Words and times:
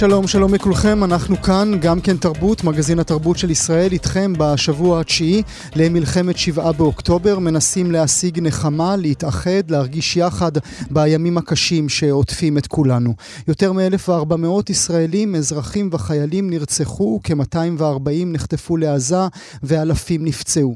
שלום, 0.00 0.26
שלום 0.26 0.54
לכולכם, 0.54 1.04
אנחנו 1.04 1.42
כאן, 1.42 1.72
גם 1.80 2.00
כן 2.00 2.16
תרבות, 2.16 2.64
מגזין 2.64 2.98
התרבות 2.98 3.38
של 3.38 3.50
ישראל, 3.50 3.92
איתכם 3.92 4.32
בשבוע 4.38 5.00
התשיעי 5.00 5.42
למלחמת 5.76 6.38
שבעה 6.38 6.72
באוקטובר, 6.72 7.38
מנסים 7.38 7.90
להשיג 7.90 8.38
נחמה, 8.42 8.96
להתאחד, 8.96 9.70
להרגיש 9.70 10.16
יחד 10.16 10.52
בימים 10.90 11.38
הקשים 11.38 11.88
שעוטפים 11.88 12.58
את 12.58 12.66
כולנו. 12.66 13.14
יותר 13.48 13.72
מ-1,400 13.72 14.70
ישראלים, 14.70 15.34
אזרחים 15.34 15.88
וחיילים 15.92 16.50
נרצחו, 16.50 17.20
כ-240 17.24 18.26
נחטפו 18.26 18.76
לעזה 18.76 19.26
ואלפים 19.62 20.24
נפצעו. 20.24 20.74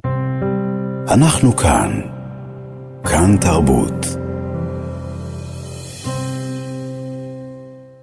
אנחנו 1.09 1.57
כאן, 1.57 2.01
כאן 3.05 3.37
תרבות. 3.41 4.24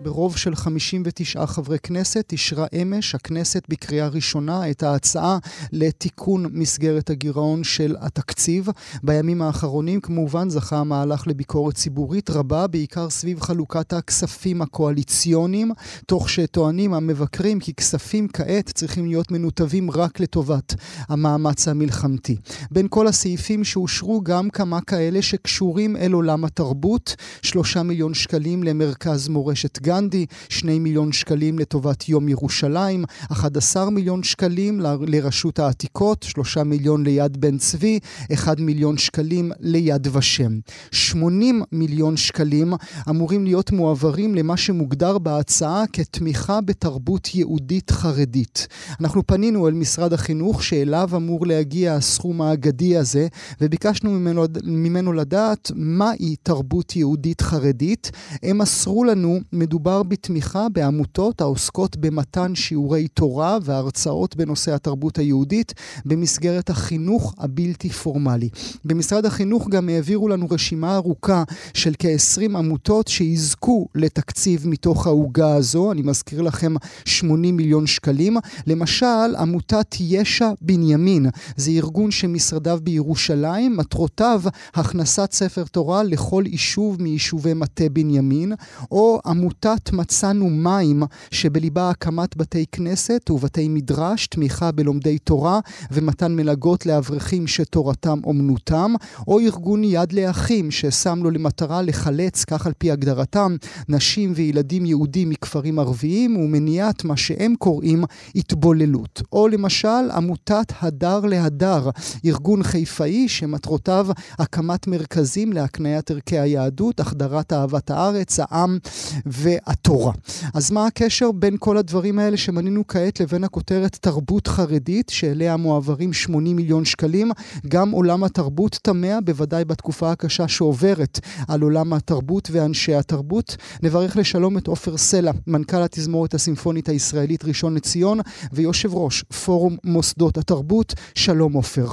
ברוב 0.03 0.37
של 0.37 0.55
59 0.55 1.45
חברי 1.45 1.79
כנסת 1.79 2.31
אישרה 2.31 2.65
אמש 2.81 3.15
הכנסת 3.15 3.63
בקריאה 3.69 4.07
ראשונה 4.07 4.69
את 4.69 4.83
ההצעה 4.83 5.37
לתיקון 5.71 6.45
מסגרת 6.51 7.09
הגירעון 7.09 7.63
של 7.63 7.95
התקציב. 7.99 8.67
בימים 9.03 9.41
האחרונים 9.41 10.01
כמובן 10.01 10.49
זכה 10.49 10.77
המהלך 10.77 11.27
לביקורת 11.27 11.75
ציבורית 11.75 12.29
רבה, 12.29 12.67
בעיקר 12.67 13.09
סביב 13.09 13.41
חלוקת 13.41 13.93
הכספים 13.93 14.61
הקואליציוניים, 14.61 15.71
תוך 16.05 16.29
שטוענים 16.29 16.93
המבקרים 16.93 17.59
כי 17.59 17.73
כספים 17.73 18.27
כעת 18.27 18.71
צריכים 18.73 19.05
להיות 19.05 19.31
מנותבים 19.31 19.91
רק 19.91 20.19
לטובת 20.19 20.75
המאמץ 21.09 21.67
המלחמתי. 21.67 22.37
בין 22.71 22.87
כל 22.89 23.07
הסעיפים 23.07 23.63
שאושרו 23.63 24.21
גם 24.21 24.49
כמה 24.49 24.81
כאלה 24.81 25.21
שקשורים 25.21 25.97
אל 25.97 26.11
עולם 26.11 26.45
התרבות, 26.45 27.15
שלושה 27.41 27.83
מיליון 27.83 28.13
שקלים 28.13 28.63
למרכז 28.63 29.27
מורשת 29.27 29.79
גנדי, 29.91 30.25
2 30.49 30.83
מיליון 30.83 31.11
שקלים 31.11 31.59
לטובת 31.59 32.09
יום 32.09 32.29
ירושלים, 32.29 33.03
11 33.31 33.89
מיליון 33.89 34.23
שקלים 34.23 34.81
לרשות 35.07 35.59
העתיקות, 35.59 36.23
3 36.23 36.57
מיליון 36.57 37.03
ליד 37.03 37.37
בן 37.41 37.57
צבי, 37.57 37.99
1 38.33 38.59
מיליון 38.59 38.97
שקלים 38.97 39.51
ליד 39.59 40.07
ושם. 40.15 40.59
80 40.91 41.63
מיליון 41.71 42.17
שקלים 42.17 42.73
אמורים 43.09 43.43
להיות 43.43 43.71
מועברים 43.71 44.35
למה 44.35 44.57
שמוגדר 44.57 45.17
בהצעה 45.17 45.83
כתמיכה 45.93 46.61
בתרבות 46.61 47.35
יהודית 47.35 47.91
חרדית. 47.91 48.67
אנחנו 48.99 49.27
פנינו 49.27 49.67
אל 49.67 49.73
משרד 49.73 50.13
החינוך 50.13 50.63
שאליו 50.63 51.09
אמור 51.15 51.47
להגיע 51.47 51.93
הסכום 51.93 52.41
האגדי 52.41 52.97
הזה, 52.97 53.27
וביקשנו 53.61 54.11
ממנו, 54.11 54.45
ממנו 54.63 55.13
לדעת 55.13 55.71
מהי 55.75 56.35
תרבות 56.43 56.95
יהודית 56.95 57.41
חרדית. 57.41 58.11
הם 58.43 58.57
מסרו 58.57 59.03
לנו, 59.03 59.39
מדובר 59.53 59.80
בתמיכה 59.83 60.67
בעמותות 60.69 61.41
העוסקות 61.41 61.97
במתן 61.97 62.55
שיעורי 62.55 63.07
תורה 63.07 63.57
והרצאות 63.63 64.35
בנושא 64.35 64.73
התרבות 64.73 65.17
היהודית 65.17 65.73
במסגרת 66.05 66.69
החינוך 66.69 67.35
הבלתי 67.37 67.89
פורמלי. 67.89 68.49
במשרד 68.85 69.25
החינוך 69.25 69.69
גם 69.69 69.89
העבירו 69.89 70.27
לנו 70.27 70.47
רשימה 70.51 70.95
ארוכה 70.95 71.43
של 71.73 71.93
כ-20 71.99 72.57
עמותות 72.57 73.07
שיזכו 73.07 73.87
לתקציב 73.95 74.67
מתוך 74.67 75.07
העוגה 75.07 75.55
הזו, 75.55 75.91
אני 75.91 76.01
מזכיר 76.01 76.41
לכם 76.41 76.73
80 77.05 77.57
מיליון 77.57 77.87
שקלים. 77.87 78.37
למשל, 78.67 79.35
עמותת 79.39 79.95
ישע 79.99 80.51
בנימין, 80.61 81.25
זה 81.55 81.71
ארגון 81.71 82.11
שמשרדיו 82.11 82.79
בירושלים, 82.83 83.77
מטרותיו 83.77 84.41
הכנסת 84.73 85.31
ספר 85.31 85.63
תורה 85.63 86.03
לכל 86.03 86.43
יישוב 86.47 87.01
מיישובי 87.01 87.53
מטה 87.53 87.89
בנימין, 87.89 88.53
או 88.91 89.21
עמותת 89.71 89.93
מצאנו 89.93 90.49
מים 90.49 91.03
שבליבה 91.31 91.89
הקמת 91.89 92.37
בתי 92.37 92.65
כנסת 92.71 93.29
ובתי 93.29 93.67
מדרש, 93.67 94.27
תמיכה 94.27 94.71
בלומדי 94.71 95.17
תורה 95.17 95.59
ומתן 95.91 96.35
מלגות 96.35 96.85
לאברכים 96.85 97.47
שתורתם 97.47 98.19
אומנותם, 98.23 98.93
או 99.27 99.39
ארגון 99.39 99.83
יד 99.83 100.13
לאחים 100.13 100.71
ששם 100.71 101.19
לו 101.23 101.31
למטרה 101.31 101.81
לחלץ, 101.81 102.45
כך 102.45 102.67
על 102.67 102.73
פי 102.77 102.91
הגדרתם, 102.91 103.55
נשים 103.89 104.31
וילדים 104.35 104.85
יהודים 104.85 105.29
מכפרים 105.29 105.79
ערביים 105.79 106.37
ומניעת 106.37 107.03
מה 107.03 107.17
שהם 107.17 107.53
קוראים 107.59 108.03
התבוללות. 108.35 109.21
או 109.31 109.47
למשל 109.47 110.11
עמותת 110.15 110.73
הדר 110.81 111.19
להדר, 111.19 111.89
ארגון 112.25 112.63
חיפאי 112.63 113.29
שמטרותיו 113.29 114.07
הקמת 114.39 114.87
מרכזים 114.87 115.53
להקניית 115.53 116.11
ערכי 116.11 116.39
היהדות, 116.39 116.99
החדרת 116.99 117.53
אהבת 117.53 117.91
הארץ, 117.91 118.39
העם 118.39 118.77
והתורה. 119.25 119.60
תורה. 119.81 120.13
אז 120.53 120.71
מה 120.71 120.85
הקשר 120.85 121.31
בין 121.31 121.55
כל 121.59 121.77
הדברים 121.77 122.19
האלה 122.19 122.37
שמנינו 122.37 122.87
כעת 122.87 123.19
לבין 123.19 123.43
הכותרת 123.43 123.95
תרבות 124.01 124.47
חרדית, 124.47 125.09
שאליה 125.09 125.57
מועברים 125.57 126.13
80 126.13 126.55
מיליון 126.55 126.85
שקלים? 126.85 127.31
גם 127.67 127.91
עולם 127.91 128.23
התרבות 128.23 128.79
טמא, 128.81 129.19
בוודאי 129.25 129.65
בתקופה 129.65 130.11
הקשה 130.11 130.47
שעוברת 130.47 131.19
על 131.47 131.61
עולם 131.61 131.93
התרבות 131.93 132.49
ואנשי 132.51 132.95
התרבות. 132.95 133.57
נברך 133.83 134.17
לשלום 134.17 134.57
את 134.57 134.67
עופר 134.67 134.97
סלע, 134.97 135.31
מנכ"ל 135.47 135.81
התזמורת 135.81 136.33
הסימפונית 136.33 136.89
הישראלית 136.89 137.45
ראשון 137.45 137.75
לציון, 137.75 138.19
ויושב 138.53 138.95
ראש 138.95 139.23
פורום 139.23 139.77
מוסדות 139.83 140.37
התרבות. 140.37 140.93
שלום 141.15 141.53
עופר. 141.53 141.87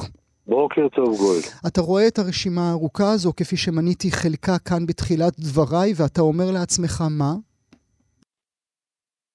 בוקר 0.47 0.89
טוב 0.89 1.17
גואל. 1.19 1.41
אתה 1.67 1.81
רואה 1.81 2.06
את 2.06 2.19
הרשימה 2.19 2.69
הארוכה 2.69 3.11
הזו 3.11 3.33
כפי 3.37 3.56
שמניתי 3.56 4.11
חלקה 4.11 4.59
כאן 4.59 4.87
בתחילת 4.87 5.41
דבריי, 5.41 5.93
ואתה 5.97 6.21
אומר 6.21 6.50
לעצמך 6.50 7.05
מה? 7.11 7.35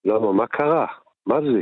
למה? 0.05 0.31
מה 0.31 0.47
קרה? 0.47 0.85
מה 1.27 1.41
זה? 1.41 1.61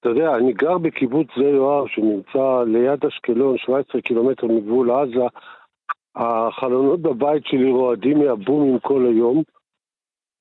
אתה 0.00 0.08
יודע, 0.08 0.36
אני 0.36 0.52
גר 0.52 0.78
בקיבוץ 0.78 1.26
שדה 1.34 1.48
יואב 1.48 1.88
שנמצא 1.88 2.62
ליד 2.66 3.04
אשקלון, 3.04 3.58
17 3.58 4.00
קילומטר 4.00 4.46
מגבול 4.46 4.90
עזה. 4.90 5.26
החלונות 6.16 7.00
בבית 7.00 7.46
שלי 7.46 7.70
רועדים 7.70 8.18
מהבומים 8.18 8.78
כל 8.78 9.06
היום, 9.06 9.42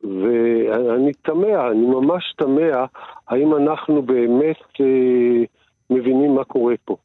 ואני 0.03 1.11
תמה, 1.13 1.67
אני 1.67 1.85
ממש 1.85 2.33
תמה, 2.37 2.85
האם 3.27 3.55
אנחנו 3.55 4.01
באמת 4.01 4.61
אה, 4.81 5.43
מבינים 5.89 6.35
מה 6.35 6.43
קורה 6.43 6.75
פה. 6.85 6.95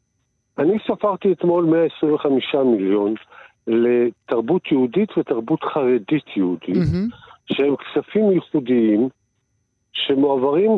אני 0.58 0.78
ספרתי 0.86 1.32
אתמול 1.32 1.64
125 1.64 2.54
מיליון 2.54 3.14
לתרבות 3.66 4.72
יהודית 4.72 5.18
ותרבות 5.18 5.64
חרדית 5.64 6.36
יהודית, 6.36 6.76
mm-hmm. 6.76 7.52
שהם 7.52 7.74
כספים 7.76 8.30
ייחודיים. 8.30 9.08
שמועברים 9.92 10.70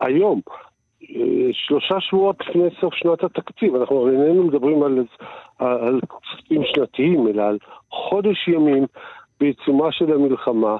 היום, 0.00 0.40
אה, 1.02 1.48
שלושה 1.52 2.00
שבועות 2.00 2.36
לפני 2.40 2.68
סוף 2.80 2.94
שנת 2.94 3.24
התקציב. 3.24 3.74
אנחנו 3.74 4.08
איננו 4.08 4.44
מדברים 4.44 4.82
על, 4.82 5.04
על 5.58 6.00
כספים 6.00 6.62
שנתיים, 6.64 7.28
אלא 7.28 7.42
על 7.42 7.58
חודש 7.90 8.48
ימים 8.48 8.86
בעיצומה 9.40 9.92
של 9.92 10.12
המלחמה. 10.12 10.76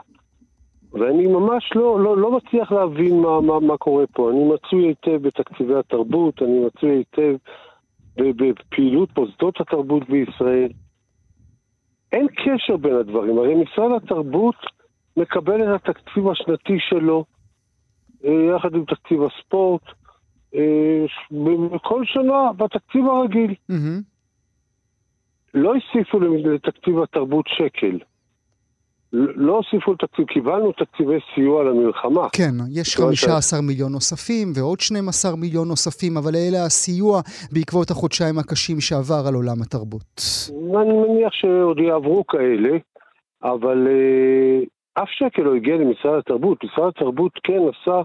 ואני 0.92 1.26
ממש 1.26 1.72
לא, 1.74 2.00
לא, 2.00 2.16
לא 2.16 2.30
מצליח 2.36 2.72
להבין 2.72 3.20
מה, 3.20 3.40
מה, 3.40 3.60
מה 3.60 3.76
קורה 3.76 4.06
פה. 4.06 4.30
אני 4.30 4.44
מצוי 4.44 4.86
היטב 4.86 5.22
בתקציבי 5.22 5.74
התרבות, 5.74 6.42
אני 6.42 6.60
מצוי 6.60 6.90
היטב 6.90 7.36
בפעילות 8.16 9.18
מוסדות 9.18 9.60
התרבות 9.60 10.08
בישראל. 10.08 10.68
אין 12.12 12.26
קשר 12.28 12.76
בין 12.76 12.94
הדברים. 12.94 13.38
הרי 13.38 13.54
משרד 13.54 14.02
התרבות 14.02 14.54
מקבל 15.18 15.62
את 15.62 15.80
התקציב 15.88 16.28
השנתי 16.28 16.76
שלו, 16.78 17.24
אה, 18.24 18.56
יחד 18.56 18.74
עם 18.74 18.84
תקציב 18.84 19.18
הספורט, 19.22 19.82
אה, 20.54 21.04
בכל 21.72 22.04
שנה 22.04 22.52
בתקציב 22.56 23.04
הרגיל. 23.06 23.54
Mm-hmm. 23.70 24.02
לא 25.54 25.74
הוסיפו 25.74 26.20
לתקציב 26.20 26.98
התרבות 27.02 27.46
שקל. 27.48 27.98
לא 29.12 29.56
הוסיפו 29.56 29.92
לתקציב, 29.92 30.26
קיבלנו 30.26 30.72
תקציבי 30.72 31.18
סיוע 31.34 31.64
למלחמה. 31.64 32.28
כן, 32.32 32.54
יש 32.70 32.96
15 32.96 33.60
מיליון 33.60 33.92
נוספים 33.92 34.52
ועוד 34.54 34.80
12 34.80 35.36
מיליון 35.36 35.68
נוספים, 35.68 36.16
אבל 36.16 36.36
אלה 36.36 36.64
הסיוע 36.64 37.20
בעקבות 37.52 37.90
החודשיים 37.90 38.38
הקשים 38.38 38.80
שעבר 38.80 39.24
על 39.28 39.34
עולם 39.34 39.62
התרבות. 39.62 40.22
אני 40.50 40.92
מניח 40.92 41.32
שעוד 41.32 41.78
יעברו 41.78 42.26
כאלה, 42.26 42.78
אבל 43.42 43.86
uh, 43.86 44.77
אף 45.02 45.08
שקל 45.10 45.42
לא 45.42 45.54
הגיע 45.54 45.76
למשרד 45.76 46.18
התרבות. 46.18 46.64
משרד 46.64 46.88
התרבות 46.88 47.32
כן 47.44 47.60
עשה 47.68 48.02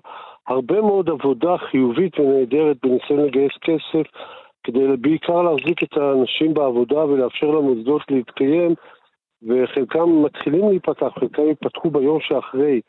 הרבה 0.47 0.81
מאוד 0.81 1.09
עבודה 1.09 1.57
חיובית 1.57 2.19
ונהדרת 2.19 2.77
בניסיון 2.83 3.19
לגייס 3.19 3.51
כסף 3.61 4.07
כדי 4.63 4.79
בעיקר 5.01 5.41
להחזיק 5.41 5.83
את 5.83 5.97
האנשים 5.97 6.53
בעבודה 6.53 7.05
ולאפשר 7.05 7.47
למוסדות 7.47 8.01
להתקיים, 8.09 8.75
וחלקם 9.47 10.23
מתחילים 10.25 10.69
להיפתח, 10.69 11.07
חלקם 11.19 11.41
ייפתחו 11.41 11.89
ביום 11.89 12.19
שאחרי. 12.21 12.81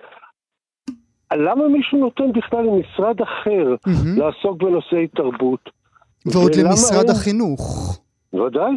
למה 1.33 1.69
מישהו 1.69 1.99
נותן 1.99 2.33
בכלל 2.33 2.65
למשרד 2.65 3.21
אחר 3.21 3.75
mm-hmm. 3.75 4.21
לעסוק 4.21 4.63
בנושאי 4.63 5.07
תרבות? 5.09 5.71
ועוד 6.27 6.53
למשרד 6.55 7.05
אין... 7.05 7.11
החינוך. 7.11 7.97
ודאי. 8.35 8.77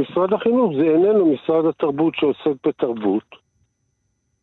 משרד 0.00 0.32
החינוך 0.32 0.72
זה 0.76 0.82
איננו 0.82 1.32
משרד 1.32 1.64
התרבות 1.64 2.14
שעוסק 2.16 2.66
בתרבות. 2.66 3.39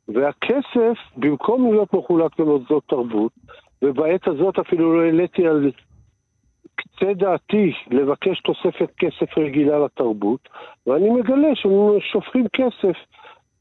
והכסף, 0.07 0.98
במקום 1.18 1.74
להיות 1.74 1.94
מחולק 1.94 2.39
למוסדות 2.39 2.83
תרבות, 2.88 3.31
ובעת 3.81 4.27
הזאת 4.27 4.59
אפילו 4.59 4.95
לא 4.98 5.06
העליתי 5.06 5.48
על 5.48 5.71
קצה 6.75 7.13
דעתי 7.13 7.74
לבקש 7.92 8.42
תוספת 8.42 8.92
כסף 8.98 9.38
רגילה 9.38 9.80
לתרבות, 9.80 10.50
ואני 10.88 11.09
מגלה 11.09 11.56
שהם 11.56 11.71
שופכים 12.12 12.48
כסף 12.54 12.98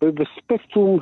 בספקטרום 0.02 1.00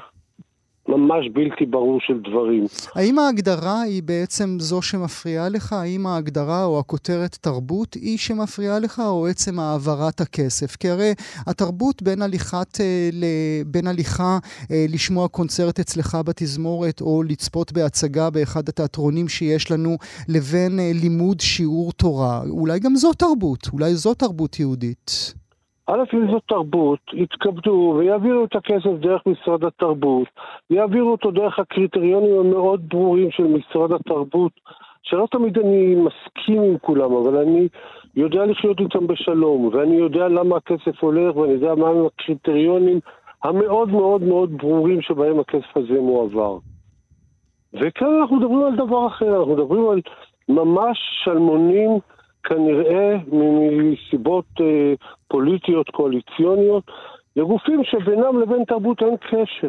ממש 0.88 1.28
בלתי 1.32 1.66
ברור 1.66 1.98
של 2.00 2.20
דברים. 2.31 2.64
האם 2.94 3.19
ההגדרה 3.19 3.81
היא 3.81 4.02
בעצם 4.02 4.56
זו 4.60 4.82
שמפריעה 4.82 5.48
לך? 5.48 5.72
האם 5.72 6.06
ההגדרה 6.06 6.64
או 6.64 6.78
הכותרת 6.78 7.38
תרבות 7.40 7.94
היא 7.94 8.19
שמפריעה 8.19 8.78
לך, 8.78 9.02
או 9.06 9.26
עצם 9.26 9.58
העברת 9.58 10.20
הכסף? 10.20 10.76
כי 10.76 10.88
הרי 10.88 11.12
התרבות 11.46 12.02
בין, 12.02 12.22
הליכת, 12.22 12.81
אה, 12.81 13.10
בין 13.66 13.86
הליכה 13.86 14.38
אה, 14.70 14.86
לשמוע 14.88 15.28
קונצרט 15.28 15.81
אצלך 15.81 16.19
בתזמורת, 16.26 17.00
או 17.00 17.22
לצפות 17.22 17.72
בהצגה 17.72 18.31
באחד 18.31 18.69
התיאטרונים 18.69 19.28
שיש 19.28 19.70
לנו, 19.70 19.96
לבין 20.28 20.81
אה, 20.81 20.90
לימוד 20.94 21.40
שיעור 21.40 21.92
תורה, 21.92 22.42
אולי 22.50 22.81
גם 22.81 22.96
זו 22.96 23.12
תרבות, 23.12 23.69
אולי 23.72 23.94
זו 23.94 24.14
תרבות 24.14 24.60
יהודית. 24.60 25.34
א', 25.86 26.02
אם 26.14 26.31
זו 26.31 26.40
תרבות, 26.40 26.98
יתכבדו 27.12 27.94
ויעבירו 27.98 28.44
את 28.44 28.56
הכסף 28.56 28.90
דרך 29.00 29.22
משרד 29.26 29.64
התרבות, 29.64 30.28
ויעבירו 30.70 31.10
אותו 31.10 31.31
דרך 31.31 31.58
הקריטריונים 31.58 32.38
המאוד 32.40 32.88
ברורים 32.88 33.31
של 33.31 33.44
משרד 33.44 33.92
התרבות, 33.92 34.52
שלא 35.02 35.26
תמיד 35.31 35.58
אני 35.58 35.94
מסכים 35.94 36.62
עם 36.62 36.78
כולם, 36.78 37.12
אבל 37.12 37.36
אני 37.36 37.69
יודע 38.16 38.46
לחיות 38.46 38.81
איתם 38.81 39.06
בשלום, 39.06 39.70
ואני 39.72 39.96
יודע 39.96 40.28
למה 40.28 40.56
הכסף 40.56 41.02
הולך, 41.02 41.36
ואני 41.36 41.52
יודע 41.52 41.75
מהם 41.75 42.06
הקריטריונים 42.06 43.00
המאוד 43.44 43.88
מאוד 43.88 44.22
מאוד 44.22 44.58
ברורים 44.58 45.02
שבהם 45.02 45.40
הכסף 45.40 45.76
הזה 45.76 46.00
מועבר. 46.00 46.58
וכאן 47.75 48.08
אנחנו 48.20 48.36
מדברים 48.36 48.62
על 48.64 48.76
דבר 48.76 49.06
אחר, 49.06 49.36
אנחנו 49.36 49.52
מדברים 49.52 49.88
על 49.88 50.00
ממש 50.48 50.98
שלמונים 51.25 51.90
כנראה 52.44 53.16
מסיבות 53.32 54.44
אה, 54.60 54.94
פוליטיות 55.34 55.88
קואליציוניות, 55.90 56.84
לגופים 57.36 57.81
שבינם 57.84 58.40
לבין 58.40 58.64
תרבות 58.64 59.02
אין 59.02 59.16
קשר. 59.16 59.69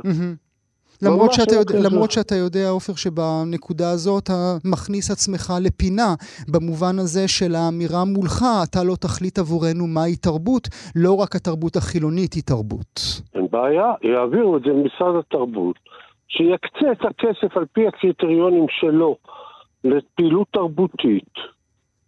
למרות 1.01 1.33
שאתה, 1.33 1.55
יודע, 1.55 1.89
למרות 1.89 2.11
שאתה 2.11 2.35
יודע, 2.35 2.69
עופר, 2.69 2.93
שבנקודה 2.93 3.89
הזאת 3.91 4.23
אתה 4.23 4.33
מכניס 4.65 5.11
עצמך 5.11 5.53
לפינה, 5.61 6.09
במובן 6.53 6.99
הזה 6.99 7.27
של 7.27 7.55
האמירה 7.55 8.05
מולך, 8.05 8.45
אתה 8.63 8.83
לא 8.83 8.95
תחליט 8.95 9.39
עבורנו 9.39 9.87
מהי 9.87 10.15
תרבות, 10.15 10.67
לא 10.95 11.15
רק 11.21 11.35
התרבות 11.35 11.75
החילונית 11.75 12.33
היא 12.33 12.43
תרבות. 12.43 12.93
אין 13.35 13.47
בעיה, 13.51 13.93
יעבירו 14.03 14.57
את 14.57 14.61
זה 14.61 14.69
למשרד 14.69 15.15
התרבות, 15.19 15.75
שיקצה 16.27 16.91
את 16.91 17.05
הכסף 17.09 17.57
על 17.57 17.65
פי 17.73 17.87
הקריטריונים 17.87 18.65
שלו 18.69 19.15
לפעילות 19.83 20.47
תרבותית. 20.51 21.54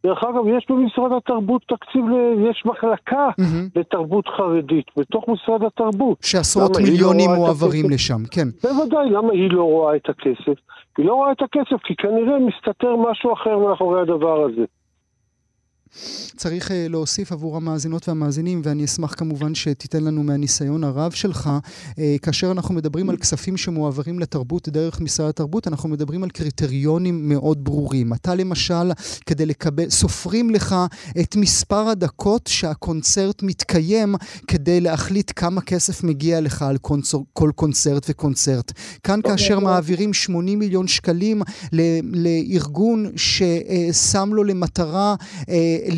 דרך 0.07 0.23
אגב, 0.23 0.47
יש 0.57 0.65
במשרד 0.69 1.11
התרבות 1.17 1.61
תקציב, 1.67 2.05
ל... 2.09 2.13
יש 2.49 2.63
מחלקה 2.65 3.27
mm-hmm. 3.29 3.79
לתרבות 3.79 4.27
חרדית 4.27 4.85
בתוך 4.97 5.25
משרד 5.27 5.63
התרבות. 5.63 6.17
שעשרות 6.21 6.75
לא 6.75 6.81
מיליונים 6.83 7.29
לא 7.29 7.35
מועברים 7.35 7.89
לשם, 7.89 8.21
כן. 8.31 8.47
בוודאי, 8.63 9.09
למה 9.09 9.31
היא 9.33 9.51
לא 9.51 9.63
רואה 9.63 9.95
את 9.95 10.09
הכסף? 10.09 10.59
היא 10.97 11.05
לא 11.05 11.13
רואה 11.13 11.31
את 11.31 11.41
הכסף 11.41 11.83
כי 11.83 11.95
כנראה 11.95 12.39
מסתתר 12.39 12.95
משהו 12.95 13.33
אחר 13.33 13.57
מאחורי 13.57 14.01
הדבר 14.01 14.45
הזה. 14.45 14.65
צריך 16.37 16.67
uh, 16.67 16.73
להוסיף 16.89 17.31
עבור 17.31 17.57
המאזינות 17.57 18.07
והמאזינים, 18.07 18.61
ואני 18.63 18.85
אשמח 18.85 19.13
כמובן 19.17 19.55
שתיתן 19.55 20.03
לנו 20.03 20.23
מהניסיון 20.23 20.83
הרב 20.83 21.11
שלך, 21.11 21.49
uh, 21.89 21.99
כאשר 22.21 22.51
אנחנו 22.51 22.75
מדברים 22.75 23.09
על 23.09 23.17
כספים 23.17 23.57
שמועברים 23.57 24.19
לתרבות 24.19 24.69
דרך 24.69 25.01
משרד 25.01 25.29
התרבות, 25.29 25.67
אנחנו 25.67 25.89
מדברים 25.89 26.23
על 26.23 26.29
קריטריונים 26.29 27.29
מאוד 27.29 27.63
ברורים. 27.63 28.13
אתה 28.13 28.35
למשל, 28.35 28.91
כדי 29.25 29.45
לקבל, 29.45 29.89
סופרים 29.89 30.49
לך 30.49 30.75
את 31.19 31.35
מספר 31.35 31.87
הדקות 31.89 32.47
שהקונצרט 32.47 33.43
מתקיים 33.43 34.15
כדי 34.47 34.81
להחליט 34.81 35.31
כמה 35.35 35.61
כסף 35.61 36.03
מגיע 36.03 36.41
לך 36.41 36.61
על 36.61 36.77
קונצר, 36.77 37.17
כל 37.33 37.51
קונצרט 37.55 38.05
וקונצרט. 38.09 38.71
כאן 39.03 39.19
אוקיי, 39.19 39.31
כאשר 39.31 39.59
מעבירים 39.59 40.13
80 40.13 40.59
מיליון 40.59 40.87
שקלים 40.87 41.41
לארגון 42.13 43.11
ששם 43.15 44.29
לו 44.33 44.43
למטרה 44.43 45.15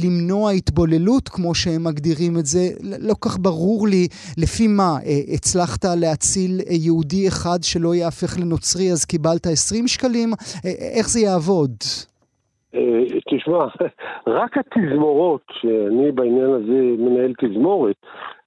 למנוע 0.03 0.51
התבוללות, 0.51 1.29
כמו 1.29 1.55
שהם 1.55 1.83
מגדירים 1.83 2.33
את 2.39 2.45
זה. 2.45 2.63
לא 3.09 3.13
כך 3.25 3.37
ברור 3.39 3.87
לי 3.87 4.07
לפי 4.37 4.67
מה. 4.67 4.91
אה, 5.05 5.33
הצלחת 5.33 5.85
להציל 6.01 6.51
אה, 6.59 6.75
יהודי 6.85 7.27
אחד 7.27 7.59
שלא 7.61 7.95
יהפך 7.95 8.39
לנוצרי, 8.41 8.91
אז 8.91 9.05
קיבלת 9.05 9.45
20 9.45 9.87
שקלים? 9.87 10.29
אה, 10.65 10.71
איך 10.97 11.09
זה 11.09 11.19
יעבוד? 11.19 11.71
תשמע, 13.29 13.65
רק 14.39 14.57
התזמורות, 14.57 15.41
שאני 15.51 16.11
בעניין 16.11 16.49
הזה 16.49 16.79
מנהל 16.97 17.33
תזמורת, 17.41 17.95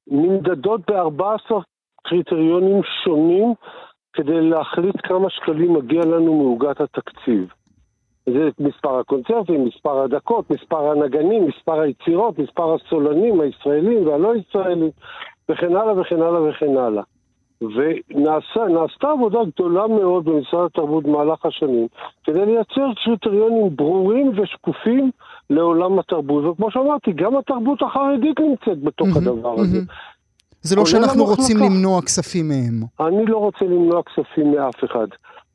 נמדדות 0.07 0.81
ב-14 0.91 1.55
קריטריונים 2.03 2.81
שונים 3.05 3.55
כדי 4.13 4.41
להחליט 4.41 4.97
כמה 5.03 5.31
שקלים 5.31 5.73
מגיע 5.73 6.01
לנו 6.01 6.39
מעוגת 6.39 6.81
התקציב. 6.81 7.53
זה 8.27 8.49
מספר 8.59 8.99
הקונצרטים, 8.99 9.65
מספר 9.65 10.03
הדקות, 10.03 10.51
מספר 10.51 10.91
הנגנים, 10.91 11.47
מספר 11.47 11.81
היצירות, 11.81 12.39
מספר 12.39 12.75
הסולנים 12.75 13.41
הישראלים 13.41 14.07
והלא 14.07 14.33
ישראלים, 14.37 14.91
וכן 15.49 15.77
הלאה 15.77 16.01
וכן 16.01 16.23
הלאה 16.23 16.43
וכן 16.43 16.77
הלאה. 16.77 17.03
ונעשתה 17.63 19.11
עבודה 19.11 19.39
גדולה 19.55 19.87
מאוד 19.87 20.25
במשרד 20.25 20.65
התרבות 20.65 21.05
במהלך 21.05 21.47
השנים 21.47 21.87
כדי 22.25 22.47
לייצר 22.47 22.89
קריטריונים 23.05 23.77
ברורים 23.77 24.33
ושקופים 24.37 25.11
לעולם 25.51 25.99
התרבות. 25.99 26.45
וכמו 26.45 26.71
שאמרתי, 26.71 27.13
גם 27.13 27.37
התרבות 27.37 27.83
החרדית 27.83 28.41
נמצאת 28.41 28.83
בתוך 28.83 29.09
mm-hmm, 29.09 29.19
הדבר 29.19 29.55
הזה. 29.61 29.79
Mm-hmm. 29.79 30.63
זה 30.63 30.77
לא 30.77 30.87
שאנחנו 30.87 31.25
רוצים 31.25 31.57
למנוע 31.59 32.03
כספים 32.03 32.49
מהם. 32.49 32.83
אני 33.01 33.27
לא 33.27 33.39
רוצה 33.39 33.65
למנוע 33.65 34.03
כספים 34.03 34.53
מאף 34.53 34.85
אחד. 34.85 35.07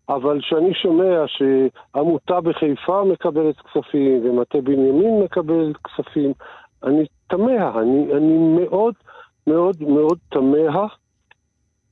אבל 0.09 0.41
כשאני 0.41 0.73
שומע 0.73 1.23
שעמותה 1.27 2.41
בחיפה 2.41 3.03
מקבלת 3.03 3.55
כספים 3.57 4.25
ומטה 4.25 4.61
בנימין 4.61 5.19
מקבל 5.23 5.73
כספים, 5.83 6.33
אני 6.83 7.05
תמה, 7.27 7.79
אני, 7.79 8.13
אני 8.13 8.37
מאוד 8.37 8.93
מאוד 9.47 9.75
מאוד 9.81 10.17
תמה. 10.29 10.87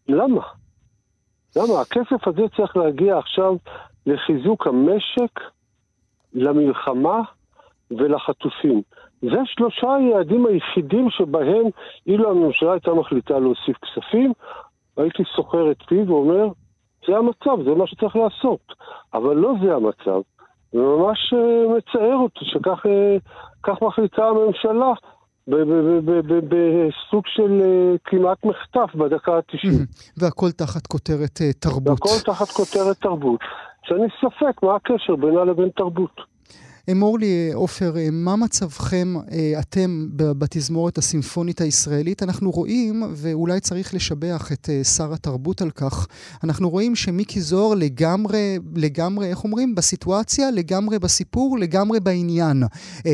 למה? 0.07 0.41
למה? 1.55 1.81
הכסף 1.81 2.27
הזה 2.27 2.41
צריך 2.57 2.77
להגיע 2.77 3.17
עכשיו 3.17 3.55
לחיזוק 4.05 4.67
המשק, 4.67 5.39
למלחמה 6.33 7.21
ולחטופים. 7.91 8.81
זה 9.21 9.37
שלושה 9.45 9.95
היעדים 9.95 10.45
היחידים 10.45 11.09
שבהם, 11.09 11.65
אילו 12.07 12.31
הממשלה 12.31 12.71
הייתה 12.71 12.93
מחליטה 12.93 13.39
להוסיף 13.39 13.77
כספים, 13.77 14.33
הייתי 14.97 15.23
סוחר 15.35 15.71
את 15.71 15.83
פיו 15.87 16.09
ואומר, 16.09 16.47
זה 17.07 17.17
המצב, 17.17 17.63
זה 17.65 17.75
מה 17.75 17.87
שצריך 17.87 18.15
לעשות. 18.15 18.73
אבל 19.13 19.35
לא 19.35 19.53
זה 19.63 19.75
המצב. 19.75 20.21
זה 20.71 20.79
ממש 20.79 21.33
uh, 21.33 21.77
מצער 21.77 22.15
אותי 22.15 22.45
שכך 22.45 22.85
uh, 22.85 23.85
מחליטה 23.85 24.23
הממשלה. 24.27 24.93
בסוג 26.49 27.23
של 27.25 27.61
uh, 27.61 27.97
כמעט 28.05 28.45
מחטף 28.45 28.95
בדקה 28.95 29.35
ה-90. 29.35 29.67
והכל 30.17 30.51
תחת 30.51 30.87
כותרת 30.87 31.41
תרבות. 31.59 31.87
והכל 31.87 32.31
תחת 32.31 32.47
כותרת 32.47 32.97
תרבות, 32.97 33.39
שאני 33.83 34.07
ספק 34.21 34.63
מה 34.63 34.75
הקשר 34.75 35.15
בינה 35.15 35.43
לבין 35.43 35.69
תרבות. 35.69 36.34
אמור 36.91 37.19
לי, 37.19 37.51
עופר, 37.53 37.97
אה, 37.97 38.07
מה 38.11 38.35
מצבכם, 38.35 39.13
אה, 39.31 39.53
אתם, 39.59 40.07
בתזמורת 40.15 40.97
הסימפונית 40.97 41.61
הישראלית? 41.61 42.23
אנחנו 42.23 42.51
רואים, 42.51 43.03
ואולי 43.13 43.59
צריך 43.59 43.93
לשבח 43.93 44.51
את 44.51 44.69
אה, 44.69 44.83
שר 44.83 45.13
התרבות 45.13 45.61
על 45.61 45.71
כך, 45.71 46.07
אנחנו 46.43 46.69
רואים 46.69 46.95
שמיקי 46.95 47.41
זוהר 47.41 47.73
לגמרי, 47.73 48.59
לגמרי, 48.75 49.27
איך 49.27 49.43
אומרים? 49.43 49.75
בסיטואציה, 49.75 50.51
לגמרי 50.51 50.99
בסיפור, 50.99 51.59
לגמרי 51.59 51.99
בעניין. 51.99 52.63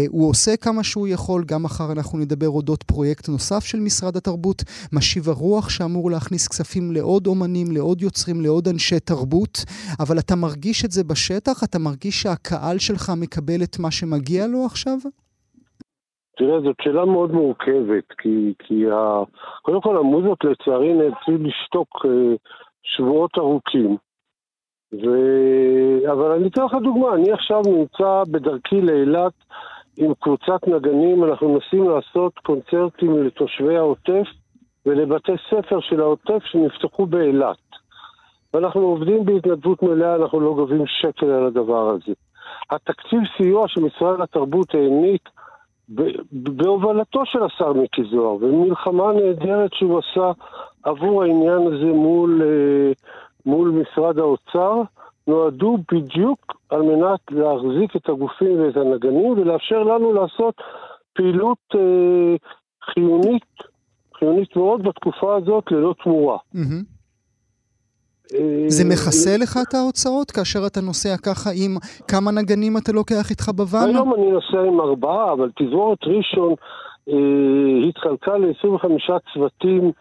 הוא 0.07 0.29
עושה 0.29 0.55
כמה 0.55 0.83
שהוא 0.83 1.07
יכול, 1.07 1.43
גם 1.43 1.63
מחר 1.63 1.91
אנחנו 1.91 2.17
נדבר 2.19 2.49
אודות 2.49 2.83
פרויקט 2.83 3.29
נוסף 3.29 3.65
של 3.65 3.79
משרד 3.79 4.17
התרבות, 4.17 4.63
משיב 4.91 5.29
הרוח 5.29 5.69
שאמור 5.69 6.11
להכניס 6.11 6.47
כספים 6.47 6.91
לעוד 6.91 7.27
אומנים, 7.27 7.71
לעוד 7.71 8.01
יוצרים, 8.01 8.41
לעוד 8.41 8.67
אנשי 8.67 8.99
תרבות, 8.99 9.65
אבל 9.99 10.19
אתה 10.19 10.35
מרגיש 10.35 10.85
את 10.85 10.91
זה 10.91 11.03
בשטח? 11.03 11.63
אתה 11.63 11.79
מרגיש 11.79 12.21
שהקהל 12.21 12.79
שלך 12.79 13.13
מקבל... 13.17 13.60
מקבל 13.61 13.63
את 13.63 13.79
מה 13.79 13.91
שמגיע 13.91 14.47
לו 14.47 14.65
עכשיו? 14.65 14.97
תראה, 16.37 16.61
זאת 16.61 16.75
שאלה 16.81 17.05
מאוד 17.05 17.31
מורכבת, 17.31 18.07
כי, 18.17 18.53
כי 18.59 18.91
ה... 18.91 19.23
קודם 19.61 19.81
כל 19.81 19.97
המוזות 19.97 20.43
לצערי 20.43 20.93
נאלצו 20.93 21.31
לשתוק 21.39 22.05
אה, 22.05 22.35
שבועות 22.83 23.31
ארוכים. 23.37 23.97
ו... 24.93 25.07
אבל 26.11 26.31
אני 26.31 26.47
אתן 26.47 26.65
לך 26.65 26.73
דוגמה, 26.83 27.15
אני 27.15 27.31
עכשיו 27.31 27.61
נמצא 27.65 28.23
בדרכי 28.31 28.81
לאילת 28.81 29.33
עם 29.97 30.13
קבוצת 30.19 30.67
נגנים, 30.67 31.23
אנחנו 31.23 31.53
מנסים 31.53 31.89
לעשות 31.89 32.33
קונצרטים 32.39 33.23
לתושבי 33.23 33.77
העוטף 33.77 34.27
ולבתי 34.85 35.31
ספר 35.49 35.79
של 35.79 36.01
העוטף 36.01 36.43
שנפתחו 36.43 37.05
באילת. 37.05 37.57
ואנחנו 38.53 38.81
עובדים 38.81 39.25
בהתנדבות 39.25 39.83
מלאה, 39.83 40.15
אנחנו 40.15 40.39
לא 40.39 40.53
גובים 40.53 40.83
שקל 40.87 41.25
על 41.25 41.45
הדבר 41.45 41.89
הזה. 41.89 42.13
התקציב 42.71 43.19
סיוע 43.37 43.67
שמשרד 43.67 44.21
התרבות 44.21 44.75
העניק 44.75 45.29
בהובלתו 46.31 47.25
של 47.25 47.43
השר 47.43 47.73
מיקי 47.73 48.03
זוהר, 48.11 48.35
ומלחמה 48.35 49.13
נהדרת 49.13 49.73
שהוא 49.73 49.99
עשה 49.99 50.31
עבור 50.83 51.23
העניין 51.23 51.67
הזה 51.67 51.85
מול, 51.85 52.41
אה, 52.41 52.91
מול 53.45 53.69
משרד 53.69 54.19
האוצר, 54.19 54.81
נועדו 55.27 55.77
בדיוק 55.91 56.53
על 56.69 56.81
מנת 56.81 57.19
להחזיק 57.31 57.95
את 57.95 58.09
הגופים 58.09 58.61
ואת 58.61 58.77
הנגנים 58.77 59.31
ולאפשר 59.31 59.83
לנו 59.83 60.13
לעשות 60.13 60.55
פעילות 61.13 61.57
אה, 61.75 62.35
חיונית, 62.93 63.45
חיונית 64.19 64.55
מאוד 64.55 64.83
בתקופה 64.83 65.35
הזאת 65.35 65.71
ללא 65.71 65.93
תמורה. 66.03 66.37
Mm-hmm. 66.55 67.00
זה 68.67 68.83
מכסה 68.85 69.37
לך 69.37 69.57
את 69.69 69.73
ההוצאות 69.73 70.31
כאשר 70.31 70.59
אתה 70.67 70.81
נוסע 70.81 71.17
ככה 71.17 71.49
עם 71.55 71.77
כמה 72.07 72.31
נגנים 72.31 72.77
אתה 72.77 72.91
לוקח 72.91 73.29
איתך 73.29 73.49
בוואן? 73.55 73.89
היום 73.89 74.13
אני 74.13 74.31
נוסע 74.31 74.61
עם 74.67 74.79
ארבעה, 74.79 75.33
אבל 75.33 75.49
תזמורת 75.59 75.99
ראשון 76.03 76.53
אה, 77.09 77.89
התחלקה 77.89 78.37
ל-25 78.37 79.19
צוותים 79.33 79.91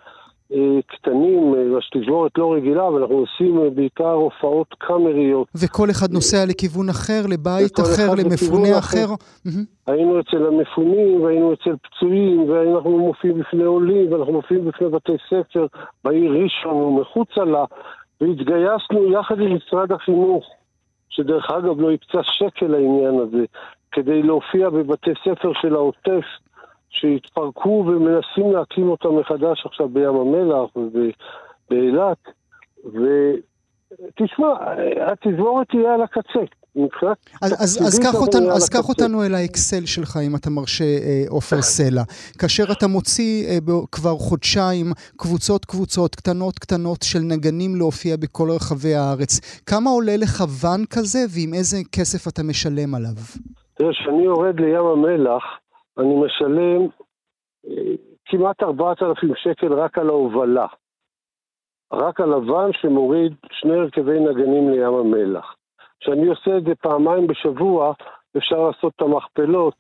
אה, 0.52 0.78
קטנים, 0.87 1.54
אה, 1.54 2.00
תזמורת 2.00 2.32
לא 2.38 2.52
רגילה, 2.52 2.84
ואנחנו 2.84 3.14
עושים 3.14 3.58
אה, 3.58 3.70
בעיקר 3.70 4.12
הופעות 4.12 4.75
קאמריות. 4.78 5.49
וכל 5.54 5.90
אחד 5.90 6.12
נוסע 6.12 6.44
לכיוון 6.49 6.88
אחר, 6.88 7.22
לבית 7.28 7.80
אחר, 7.80 8.14
למפונה 8.18 8.78
אחר? 8.78 9.06
היינו 9.87 10.20
אצל 10.20 10.46
המפונים, 10.46 11.22
והיינו 11.22 11.52
אצל 11.52 11.75
פצועים, 11.82 12.50
ואנחנו 12.50 12.99
מופיעים 12.99 13.38
בפני 13.38 13.64
עולים, 13.64 14.12
ואנחנו 14.12 14.32
מופיעים 14.32 14.64
בפני 14.64 14.88
בתי 14.88 15.12
ספר 15.26 15.66
בעיר 16.04 16.32
ראשון 16.42 16.75
ומחוצה 16.75 17.44
לה. 17.44 17.64
והתגייסנו 18.21 19.12
יחד 19.12 19.41
עם 19.41 19.57
משרד 19.57 19.93
החינוך, 19.93 20.50
שדרך 21.09 21.50
אגב 21.50 21.81
לא 21.81 21.93
הקצה 21.93 22.23
שקל 22.23 22.67
לעניין 22.67 23.19
הזה, 23.19 23.45
כדי 23.93 24.23
להופיע 24.23 24.71
בבתי 24.71 25.11
ספר 25.25 25.53
של 25.62 25.75
העוטף, 25.75 26.25
שהתפרקו 26.91 27.85
ומנסים 27.87 28.53
להקים 28.53 28.89
אותם 28.89 29.17
מחדש 29.17 29.67
עכשיו 29.67 29.89
בים 29.89 30.17
המלח 30.17 30.77
ובאילת. 30.77 32.29
ותשמע, 32.85 34.55
התזמורת 35.07 35.69
תהיה 35.69 35.95
על 35.95 36.03
הקצה. 36.03 36.41
אז, 37.43 37.99
קח 38.03 38.15
אותנו, 38.15 38.50
אז 38.50 38.69
קח 38.69 38.89
אותנו 38.89 39.25
אל 39.25 39.35
האקסל 39.35 39.87
שלך, 39.87 40.19
אם 40.27 40.37
אתה 40.37 40.50
מרשה, 40.50 40.85
אה, 40.85 41.25
עופר 41.29 41.62
סלע. 41.62 42.03
כאשר 42.39 42.65
אתה 42.73 42.87
מוציא 42.87 43.47
אה, 43.49 43.59
כבר 43.93 44.17
חודשיים 44.29 44.87
קבוצות 45.17 45.65
קבוצות 45.65 46.15
קטנות 46.15 46.59
קטנות 46.59 47.03
של 47.03 47.19
נגנים 47.33 47.77
להופיע 47.77 48.17
בכל 48.17 48.49
רחבי 48.57 48.95
הארץ, 48.95 49.62
כמה 49.67 49.91
עולה 49.91 50.17
לך 50.23 50.45
ואן 50.61 50.83
כזה 50.95 51.19
ועם 51.35 51.55
איזה 51.55 51.77
כסף 51.93 52.29
אתה 52.29 52.43
משלם 52.43 52.95
עליו? 52.95 53.17
תראה, 53.75 53.93
כשאני 53.93 54.23
יורד 54.25 54.61
לים 54.61 54.87
המלח, 54.87 55.43
אני 55.99 56.15
משלם 56.25 56.81
אה, 57.69 57.95
כמעט 58.27 58.62
4,000 58.62 59.33
שקל 59.37 59.73
רק 59.73 59.99
על 59.99 60.09
ההובלה. 60.09 60.67
רק 61.93 62.21
על 62.21 62.33
הוואן 62.33 62.71
שמוריד 62.73 63.33
שני 63.50 63.75
הרכבי 63.75 64.21
נגנים 64.21 64.71
לים 64.71 64.95
המלח. 64.95 65.55
כשאני 66.00 66.26
עושה 66.26 66.57
את 66.57 66.64
זה 66.64 66.75
פעמיים 66.75 67.26
בשבוע, 67.26 67.92
אפשר 68.37 68.57
לעשות 68.57 68.92
את 68.97 69.02
המכפלות, 69.02 69.75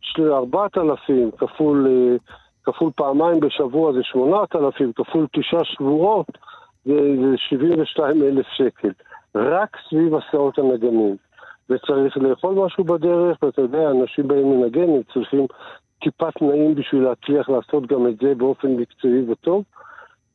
של 0.00 0.32
4,000 0.32 1.30
כפול, 1.38 1.86
אה, 1.86 2.16
כפול 2.64 2.90
פעמיים 2.96 3.40
בשבוע 3.40 3.92
זה 3.92 4.00
8,000, 4.02 4.92
כפול 4.92 5.26
תשעה 5.32 5.64
שבועות 5.64 6.26
זה, 6.84 6.94
זה 6.94 7.36
72 7.36 8.22
אלף 8.22 8.46
שקל. 8.46 8.90
רק 9.34 9.76
סביב 9.88 10.14
הסעות 10.14 10.58
הנגנים. 10.58 11.16
וצריך 11.70 12.16
לאכול 12.16 12.54
משהו 12.54 12.84
בדרך, 12.84 13.38
ואתה 13.42 13.60
יודע, 13.60 13.90
אנשים 13.90 14.28
באים 14.28 14.52
לנגן, 14.52 14.90
הם 14.90 15.02
צריכים 15.14 15.46
טיפה 16.02 16.30
תנאים 16.30 16.74
בשביל 16.74 17.02
להצליח 17.02 17.48
לעשות 17.48 17.86
גם 17.86 18.06
את 18.06 18.16
זה 18.22 18.34
באופן 18.34 18.68
מקצועי 18.68 19.30
וטוב. 19.30 19.64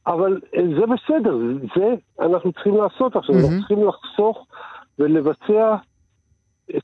אבל 0.07 0.39
אה, 0.55 0.63
זה 0.79 0.85
בסדר, 0.85 1.37
זה 1.75 1.93
אנחנו 2.19 2.51
צריכים 2.51 2.77
לעשות 2.77 3.15
עכשיו, 3.15 3.35
mm-hmm. 3.35 3.39
אנחנו 3.39 3.59
צריכים 3.59 3.87
לחסוך 3.87 4.45
ולבצע 4.99 5.75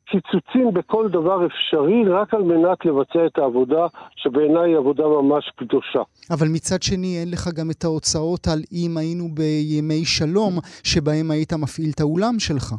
קיצוצים 0.05 0.73
בכל 0.73 1.09
דבר 1.09 1.45
אפשרי, 1.45 2.05
רק 2.09 2.33
על 2.33 2.43
מנת 2.43 2.85
לבצע 2.85 3.25
את 3.25 3.37
העבודה, 3.37 3.87
שבעיניי 4.15 4.69
היא 4.69 4.77
עבודה 4.77 5.03
ממש 5.07 5.51
קדושה. 5.55 6.01
אבל 6.31 6.47
מצד 6.53 6.81
שני, 6.81 7.17
אין 7.19 7.31
לך 7.31 7.47
גם 7.55 7.71
את 7.71 7.83
ההוצאות 7.83 8.47
על 8.47 8.59
אם 8.71 8.97
היינו 8.97 9.23
בימי 9.33 10.05
שלום, 10.05 10.53
שבהם 10.83 11.31
היית 11.31 11.53
מפעיל 11.53 11.89
את 11.95 11.99
האולם 11.99 12.39
שלך. 12.39 12.73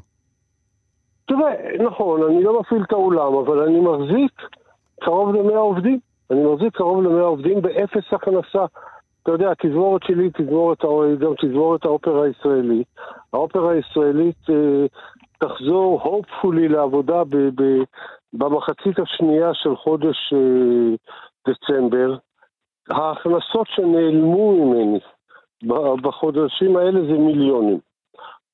תראה, 1.29 1.85
נכון, 1.87 2.23
אני 2.23 2.43
לא 2.43 2.61
מפעיל 2.61 2.83
את 2.83 2.93
האולם, 2.93 3.35
אבל 3.35 3.59
אני 3.59 3.81
מחזיק 3.81 4.33
קרוב 5.00 5.35
ל-100 5.35 5.57
עובדים. 5.57 5.99
אני 6.31 6.45
מחזיק 6.45 6.76
קרוב 6.76 7.03
ל-100 7.03 7.23
עובדים 7.25 7.62
באפס 7.62 8.05
הכנסה. 8.12 8.64
אתה 9.23 9.33
יודע, 9.33 9.50
התזמורת 9.50 10.03
שלי 10.03 10.31
תזמורת, 10.38 10.79
גם 11.21 11.33
תזמורת 11.43 11.85
האופרה 11.85 12.25
הישראלית. 12.25 12.87
האופרה 13.33 13.73
הישראלית 13.73 14.50
אה, 14.50 14.87
תחזור, 15.38 16.00
hopefully, 16.03 16.69
לעבודה 16.69 17.25
ב- 17.25 17.62
ב- 17.62 17.83
במחצית 18.33 18.99
השנייה 18.99 19.50
של 19.55 19.76
חודש 19.76 20.33
אה, 20.33 20.95
דצמבר. 21.49 22.17
ההכנסות 22.91 23.67
שנעלמו 23.67 24.53
ממני 24.53 24.99
בחודשים 26.03 26.76
האלה 26.76 27.00
זה 27.00 27.19
מיליונים. 27.19 27.79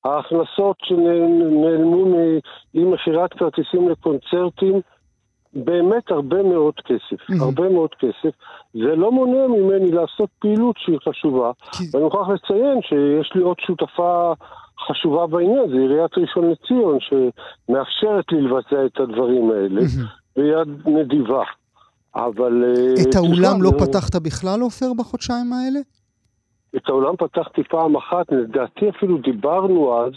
ההכנסות 0.05 0.77
שנעלמו 0.83 2.05
עם 2.73 2.91
מכירת 2.91 3.33
כרטיסים 3.33 3.89
לקונצרטים, 3.89 4.81
באמת 5.53 6.11
הרבה 6.11 6.43
מאוד 6.43 6.73
כסף, 6.75 7.21
mm-hmm. 7.21 7.43
הרבה 7.43 7.69
מאוד 7.69 7.89
כסף. 7.99 8.35
זה 8.73 8.95
לא 8.95 9.11
מונע 9.11 9.47
ממני 9.47 9.91
לעשות 9.91 10.29
פעילות 10.39 10.75
שהיא 10.79 10.97
חשובה. 11.09 11.51
כי... 11.71 11.83
ואני 11.93 12.03
מוכרח 12.03 12.27
לציין 12.29 12.81
שיש 12.81 13.31
לי 13.35 13.41
עוד 13.41 13.59
שותפה 13.59 14.33
חשובה 14.79 15.27
בעניין, 15.27 15.69
זה 15.69 15.75
עיריית 15.75 16.17
ראשון 16.17 16.51
לציון, 16.51 16.97
שמאפשרת 16.99 18.25
לי 18.31 18.41
לבצע 18.41 18.85
את 18.85 18.99
הדברים 18.99 19.51
האלה 19.51 19.81
ביד 20.35 20.87
נדיבה. 20.87 21.43
אבל... 22.15 22.63
אה, 22.63 22.93
את 23.09 23.15
האולם 23.15 23.61
לא 23.61 23.71
פתחת 23.79 24.15
בכלל, 24.15 24.61
עופר, 24.61 24.85
בחודשיים 24.97 25.53
האלה? 25.53 25.79
את 26.75 26.89
האולם 26.89 27.15
פתחתי 27.15 27.63
פעם 27.63 27.95
אחת, 27.95 28.31
לדעתי 28.31 28.89
אפילו 28.89 29.17
דיברנו 29.17 30.05
אז, 30.05 30.13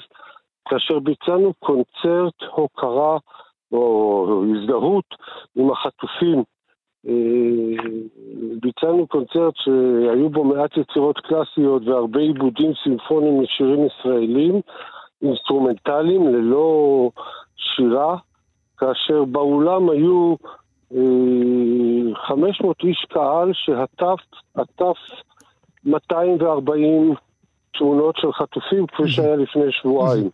כאשר 0.69 0.99
ביצענו 0.99 1.53
קונצרט 1.59 2.43
הוקרה 2.55 3.19
או 3.73 4.45
הזדהות 4.55 5.05
עם 5.57 5.71
החטופים 5.71 6.45
ביצענו 8.61 9.07
קונצרט 9.07 9.55
שהיו 9.57 10.31
בו 10.31 10.45
מעט 10.45 10.77
יצירות 10.77 11.19
קלאסיות 11.19 11.83
והרבה 11.87 12.21
עיבודים 12.21 12.73
סימפוניים 12.85 13.43
לשירים 13.43 13.87
ישראלים, 13.87 14.61
אינסטרומנטליים, 15.23 16.29
ללא 16.29 17.11
שירה, 17.57 18.17
כאשר 18.79 19.25
באולם 19.25 19.91
היו 19.91 20.35
500 22.27 22.77
אה, 22.85 22.89
איש 22.89 23.07
קהל 23.09 23.51
שעטף 23.53 24.19
עטף 24.55 24.97
240 25.85 27.15
תמונות 27.79 28.17
של 28.17 28.33
חטופים, 28.33 28.87
כפי 28.87 29.09
שהיה 29.09 29.37
לפני 29.37 29.73
שבועיים. 29.73 30.31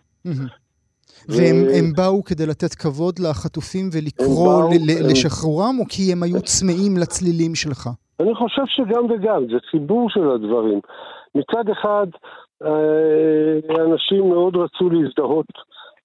והם 1.28 1.92
באו 1.96 2.24
כדי 2.24 2.46
לתת 2.46 2.74
כבוד 2.74 3.18
לחטופים 3.18 3.90
ולקרוא 3.92 4.64
לשחרורם, 5.10 5.76
או 5.80 5.84
כי 5.88 6.12
הם 6.12 6.22
היו 6.22 6.42
צמאים 6.42 6.96
לצלילים 6.96 7.54
שלך? 7.54 7.88
אני 8.20 8.34
חושב 8.34 8.62
שגם 8.66 9.04
וגם, 9.04 9.44
זה 9.50 9.56
חיבור 9.70 10.10
של 10.10 10.30
הדברים. 10.30 10.80
מצד 11.34 11.68
אחד, 11.72 12.06
אה, 12.64 13.84
אנשים 13.84 14.28
מאוד 14.28 14.56
רצו 14.56 14.90
להזדהות 14.90 15.46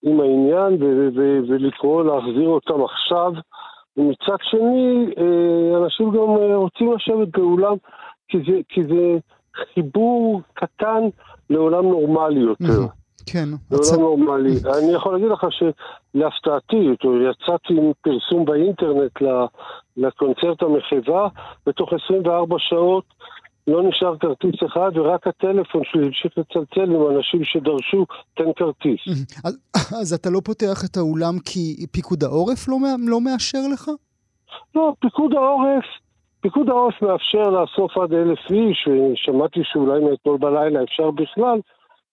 עם 0.03 0.19
העניין 0.19 0.77
ולקרוא 1.47 2.03
להחזיר 2.03 2.47
אותם 2.47 2.83
עכשיו, 2.83 3.31
ומצד 3.97 4.37
שני, 4.41 5.13
אה, 5.17 5.77
אנשים 5.83 6.09
גם 6.09 6.29
אה, 6.41 6.55
רוצים 6.55 6.93
לשבת 6.93 7.37
באולם, 7.37 7.75
כי 8.27 8.37
זה, 8.37 8.59
כי 8.69 8.83
זה 8.83 9.17
חיבור 9.73 10.41
קטן 10.53 11.01
לעולם 11.49 11.83
נורמלי 11.85 12.39
יותר. 12.39 12.81
כן. 13.25 13.49
זה 13.69 13.75
הצ... 13.75 13.91
לא 13.91 13.97
נורמלי. 13.97 14.55
אני 14.77 14.93
יכול 14.93 15.13
להגיד 15.13 15.27
לך 15.31 15.45
שלהפתעתי, 15.51 16.75
יצאתי 17.31 17.73
עם 17.73 17.91
פרסום 18.01 18.45
באינטרנט 18.45 19.11
לקונצרט 19.97 20.61
המחווה, 20.61 21.27
בתוך 21.67 21.89
24 21.93 22.55
שעות 22.59 23.03
לא 23.67 23.83
נשאר 23.83 24.17
כרטיס 24.17 24.55
אחד, 24.65 24.91
ורק 24.95 25.27
הטלפון 25.27 25.81
שלי 25.83 26.05
המשיך 26.05 26.37
לצלצל 26.37 26.95
עם 26.95 27.15
אנשים 27.15 27.43
שדרשו, 27.43 28.05
תן 28.33 28.53
כרטיס. 28.55 28.99
אז, 29.45 29.59
אז 30.01 30.13
אתה 30.13 30.29
לא 30.29 30.41
פותח 30.43 30.85
את 30.85 30.97
האולם 30.97 31.39
כי 31.45 31.85
פיקוד 31.91 32.23
העורף 32.23 32.67
לא, 32.67 32.77
לא 33.07 33.21
מאשר 33.21 33.59
לך? 33.73 33.89
לא, 34.75 34.93
פיקוד 34.99 35.33
העורף, 35.33 35.85
פיקוד 36.41 36.69
העורף 36.69 37.01
מאפשר 37.01 37.49
לאסוף 37.49 37.97
עד 37.97 38.13
אלף 38.13 38.39
איש, 38.51 38.87
ושמעתי 38.87 39.59
שאולי 39.63 39.99
מאתמול 39.99 40.37
בלילה 40.37 40.83
אפשר 40.83 41.11
בכלל, 41.11 41.59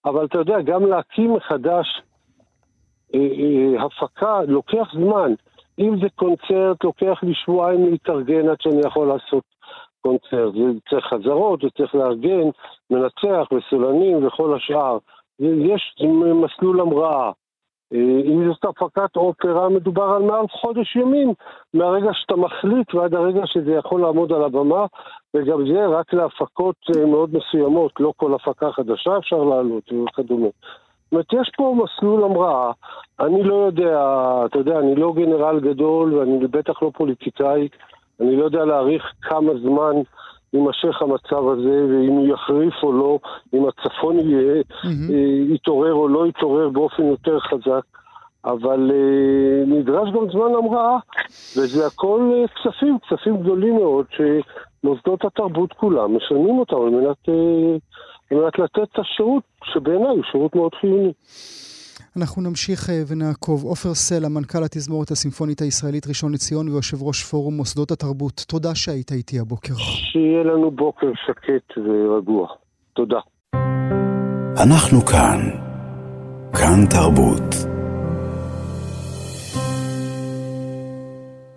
אבל 0.05 0.25
אתה 0.25 0.37
יודע, 0.37 0.61
גם 0.61 0.85
להקים 0.85 1.33
מחדש 1.33 2.01
אה, 3.15 3.19
אה, 3.19 3.85
הפקה 3.85 4.41
לוקח 4.47 4.87
זמן. 4.93 5.33
אם 5.79 5.95
זה 6.01 6.07
קונצרט, 6.15 6.83
לוקח 6.83 7.19
לי 7.23 7.33
שבועיים 7.33 7.85
להתארגן 7.91 8.49
עד 8.49 8.61
שאני 8.61 8.81
יכול 8.85 9.07
לעשות 9.07 9.43
קונצרט. 10.01 10.53
זה 10.53 10.79
צריך 10.89 11.05
חזרות, 11.05 11.61
זה 11.61 11.67
צריך 11.77 11.95
לארגן, 11.95 12.49
מנצח 12.89 13.47
וסולנים 13.51 14.27
וכל 14.27 14.55
השאר. 14.55 14.97
יש 15.39 15.95
מסלול 16.43 16.81
המראה. 16.81 17.31
אה, 17.93 18.21
אם 18.25 18.51
זאת 18.51 18.65
הפקת 18.65 19.15
אופרה, 19.15 19.69
מדובר 19.69 20.03
על 20.03 20.21
מעל 20.21 20.45
חודש 20.47 20.95
ימים, 20.95 21.33
מהרגע 21.73 22.09
שאתה 22.13 22.35
מחליט 22.35 22.95
ועד 22.95 23.13
הרגע 23.15 23.41
שזה 23.45 23.71
יכול 23.71 24.01
לעמוד 24.01 24.33
על 24.33 24.43
הבמה, 24.43 24.85
וגם 25.33 25.73
זה 25.73 25.85
רק 25.85 26.13
להפקות 26.13 26.75
אה, 26.97 27.05
מאוד 27.05 27.29
מסוימות, 27.35 27.91
לא 27.99 28.13
כל 28.17 28.33
הפקה 28.33 28.71
חדשה 28.71 29.17
אפשר 29.17 29.43
לעלות 29.43 29.91
וכדומה. 29.93 30.47
זאת 30.47 31.11
אומרת, 31.11 31.33
יש 31.33 31.51
פה 31.57 31.75
מסלול 31.83 32.23
המראה, 32.23 32.71
אני 33.19 33.43
לא 33.43 33.55
יודע, 33.55 33.99
אתה 34.45 34.59
יודע, 34.59 34.79
אני 34.79 34.95
לא 34.95 35.13
גנרל 35.15 35.59
גדול 35.59 36.13
ואני 36.13 36.47
בטח 36.47 36.83
לא 36.83 36.91
פוליטיקאי, 36.93 37.67
אני 38.21 38.35
לא 38.35 38.45
יודע 38.45 38.65
להעריך 38.65 39.03
כמה 39.21 39.51
זמן 39.61 40.01
יימשך 40.53 41.01
המצב 41.01 41.47
הזה, 41.47 41.85
ואם 41.89 42.11
הוא 42.11 42.27
יחריף 42.27 42.73
או 42.83 42.93
לא, 42.93 43.19
אם 43.53 43.65
הצפון 43.67 44.19
יהיה, 44.19 44.61
mm-hmm. 44.61 45.53
יתעורר 45.53 45.93
או 45.93 46.07
לא 46.07 46.27
יתעורר 46.27 46.69
באופן 46.69 47.03
יותר 47.03 47.39
חזק. 47.39 47.83
אבל 48.45 48.91
אה, 48.93 49.65
נדרש 49.65 50.09
גם 50.09 50.29
זמן 50.31 50.55
המראה, 50.57 50.97
וזה 51.57 51.87
הכל 51.87 52.31
אה, 52.33 52.47
כספים, 52.47 52.97
כספים 52.99 53.37
גדולים 53.37 53.75
מאוד, 53.75 54.05
שמוסדות 54.15 55.25
התרבות 55.25 55.73
כולם 55.73 56.17
משלמים 56.17 56.59
אותם 56.59 56.75
על 56.75 56.89
מנת, 56.89 57.29
אה, 57.29 57.75
על 58.31 58.37
מנת 58.37 58.59
לתת 58.59 58.83
את 58.91 58.99
השירות, 58.99 59.43
שבעיניי 59.63 60.07
הוא 60.07 60.23
שירות 60.31 60.55
מאוד 60.55 60.75
חיוני. 60.75 61.13
אנחנו 62.17 62.41
נמשיך 62.41 62.89
אה, 62.89 63.01
ונעקוב. 63.07 63.63
עופר 63.63 63.93
סלע, 63.93 64.29
מנכ"ל 64.29 64.63
התזמורת 64.63 65.11
הסימפונית 65.11 65.61
הישראלית 65.61 66.07
ראשון 66.07 66.33
לציון 66.33 66.69
ויושב 66.69 67.03
ראש 67.03 67.23
פורום 67.23 67.53
מוסדות 67.57 67.91
התרבות, 67.91 68.45
תודה 68.47 68.75
שהיית 68.75 69.11
איתי 69.11 69.39
הבוקר. 69.39 69.73
שיהיה 69.77 70.43
לנו 70.43 70.71
בוקר 70.71 71.11
שקט 71.25 71.77
ורגוע. 71.77 72.47
תודה. 72.93 73.19
אנחנו 74.63 75.01
כאן. 75.01 75.39
כאן 76.53 76.85
תרבות. 76.89 77.72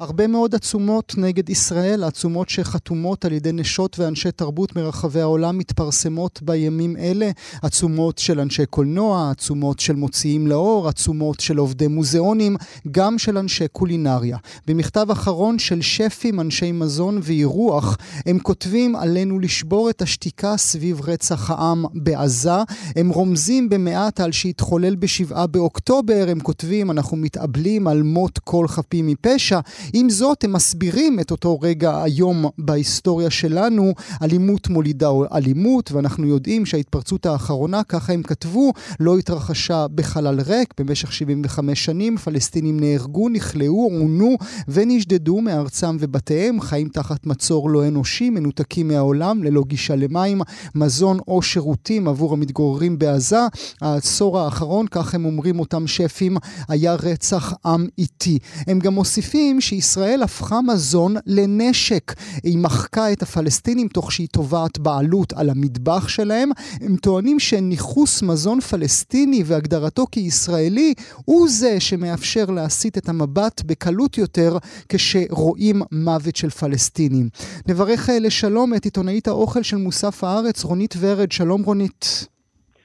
הרבה 0.00 0.26
מאוד 0.26 0.54
עצומות 0.54 1.14
נגד 1.18 1.50
ישראל, 1.50 2.04
עצומות 2.04 2.48
שחתומות 2.48 3.24
על 3.24 3.32
ידי 3.32 3.52
נשות 3.52 3.98
ואנשי 3.98 4.32
תרבות 4.32 4.76
מרחבי 4.76 5.20
העולם 5.20 5.58
מתפרסמות 5.58 6.42
בימים 6.42 6.96
אלה, 6.96 7.30
עצומות 7.62 8.18
של 8.18 8.40
אנשי 8.40 8.66
קולנוע, 8.66 9.30
עצומות 9.30 9.80
של 9.80 9.96
מוציאים 9.96 10.46
לאור, 10.46 10.88
עצומות 10.88 11.40
של 11.40 11.56
עובדי 11.56 11.86
מוזיאונים, 11.86 12.56
גם 12.90 13.18
של 13.18 13.38
אנשי 13.38 13.68
קולינריה. 13.68 14.38
במכתב 14.66 15.06
אחרון 15.10 15.58
של 15.58 15.82
שפים, 15.82 16.40
אנשי 16.40 16.72
מזון 16.72 17.20
ואירוח, 17.22 17.96
הם 18.26 18.38
כותבים 18.38 18.96
עלינו 18.96 19.38
לשבור 19.38 19.90
את 19.90 20.02
השתיקה 20.02 20.56
סביב 20.56 21.00
רצח 21.00 21.50
העם 21.50 21.84
בעזה. 21.94 22.50
הם 22.96 23.08
רומזים 23.08 23.68
במעט 23.68 24.20
על 24.20 24.32
שהתחולל 24.32 24.94
בשבעה 24.94 25.46
באוקטובר, 25.46 26.26
הם 26.28 26.40
כותבים 26.40 26.90
אנחנו 26.90 27.16
מתאבלים 27.16 27.88
על 27.88 28.02
מות 28.02 28.38
כל 28.38 28.68
חפים 28.68 29.06
מפשע. 29.06 29.60
עם 29.92 30.10
זאת, 30.10 30.44
הם 30.44 30.52
מסבירים 30.52 31.20
את 31.20 31.30
אותו 31.30 31.60
רגע 31.60 32.02
היום 32.02 32.44
בהיסטוריה 32.58 33.30
שלנו, 33.30 33.94
אלימות 34.22 34.68
מולידה 34.68 35.08
אלימות, 35.34 35.92
ואנחנו 35.92 36.26
יודעים 36.26 36.66
שההתפרצות 36.66 37.26
האחרונה, 37.26 37.82
ככה 37.84 38.12
הם 38.12 38.22
כתבו, 38.22 38.72
לא 39.00 39.18
התרחשה 39.18 39.86
בחלל 39.94 40.40
ריק. 40.40 40.74
במשך 40.80 41.12
75 41.12 41.84
שנים 41.84 42.16
פלסטינים 42.16 42.80
נהרגו, 42.80 43.28
נכלאו, 43.28 43.84
עונו 43.84 44.36
ונשדדו 44.68 45.40
מארצם 45.40 45.96
ובתיהם, 46.00 46.60
חיים 46.60 46.88
תחת 46.88 47.26
מצור 47.26 47.70
לא 47.70 47.88
אנושי, 47.88 48.30
מנותקים 48.30 48.88
מהעולם, 48.88 49.42
ללא 49.42 49.62
גישה 49.66 49.96
למים, 49.96 50.40
מזון 50.74 51.18
או 51.28 51.42
שירותים 51.42 52.08
עבור 52.08 52.32
המתגוררים 52.32 52.98
בעזה. 52.98 53.40
העשור 53.80 54.40
האחרון, 54.40 54.86
כך 54.90 55.14
הם 55.14 55.24
אומרים 55.24 55.60
אותם 55.60 55.86
שפים, 55.86 56.36
היה 56.68 56.94
רצח 56.94 57.52
עם 57.66 57.86
איטי. 57.98 58.38
הם 58.66 58.78
גם 58.78 58.94
מוסיפים 58.94 59.60
שישראל 59.76 60.22
הפכה 60.22 60.60
מזון 60.62 61.14
לנשק. 61.26 62.12
היא 62.42 62.58
מחקה 62.58 63.12
את 63.12 63.22
הפלסטינים 63.22 63.88
תוך 63.88 64.12
שהיא 64.12 64.28
תובעת 64.32 64.78
בעלות 64.78 65.32
על 65.32 65.50
המטבח 65.50 66.08
שלהם. 66.08 66.50
הם 66.80 66.96
טוענים 66.96 67.38
שניכוס 67.38 68.22
מזון 68.22 68.60
פלסטיני 68.60 69.42
והגדרתו 69.46 70.06
כישראלי 70.12 70.94
הוא 71.24 71.48
זה 71.48 71.80
שמאפשר 71.80 72.44
להסיט 72.44 72.98
את 72.98 73.08
המבט 73.08 73.62
בקלות 73.66 74.18
יותר 74.18 74.56
כשרואים 74.88 75.82
מוות 75.92 76.36
של 76.36 76.50
פלסטינים. 76.50 77.28
נברך 77.68 78.10
אה, 78.10 78.18
לשלום 78.18 78.74
את 78.74 78.84
עיתונאית 78.84 79.28
האוכל 79.28 79.62
של 79.62 79.76
מוסף 79.76 80.24
הארץ, 80.24 80.64
רונית 80.64 80.94
ורד. 81.00 81.32
שלום 81.32 81.62
רונית. 81.62 82.28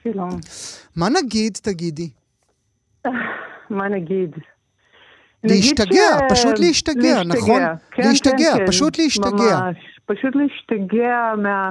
שלום. 0.02 0.30
מה 0.96 1.08
נגיד, 1.08 1.52
תגידי? 1.62 2.10
מה 3.70 3.88
נגיד? 3.88 4.30
להשתגע, 5.44 6.18
ש... 6.28 6.32
פשוט 6.32 6.58
להשתגע, 6.58 7.02
להשתגע 7.02 7.38
נכון? 7.38 7.62
כן, 7.90 8.02
להשתגע, 8.08 8.52
כן, 8.52 8.58
כן, 8.58 8.66
פשוט 8.66 8.98
להשתגע. 8.98 9.60
ממש, 9.60 9.76
פשוט 10.06 10.34
להשתגע 10.36 11.32
מה... 11.42 11.70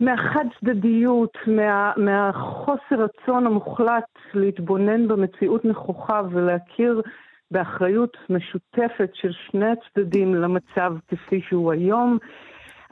מהחד 0.00 0.44
צדדיות, 0.60 1.32
מה, 1.46 1.92
מהחוסר 1.96 3.04
רצון 3.04 3.46
המוחלט 3.46 4.04
להתבונן 4.34 5.08
במציאות 5.08 5.64
נכוחה 5.64 6.20
ולהכיר 6.30 7.02
באחריות 7.50 8.16
משותפת 8.30 9.10
של 9.14 9.30
שני 9.50 9.66
הצדדים 9.66 10.34
למצב 10.34 10.92
כפי 11.08 11.40
שהוא 11.48 11.72
היום. 11.72 12.18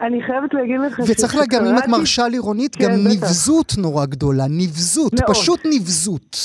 אני 0.01 0.22
חייבת 0.22 0.55
להגיד 0.55 0.81
לך 0.81 1.01
וצריך 1.11 1.37
לה 1.37 1.42
גם, 1.51 1.64
אם 1.64 1.79
את 1.79 1.88
מרשה 1.88 2.29
לי, 2.29 2.38
רונית, 2.38 2.77
כן, 2.77 2.85
גם 2.85 2.90
בטח. 2.90 3.11
נבזות 3.11 3.72
נורא 3.79 4.07
גדולה, 4.07 4.44
נבזות, 4.48 5.12
מאוד. 5.20 5.31
פשוט 5.31 5.61
נבזות. 5.64 6.37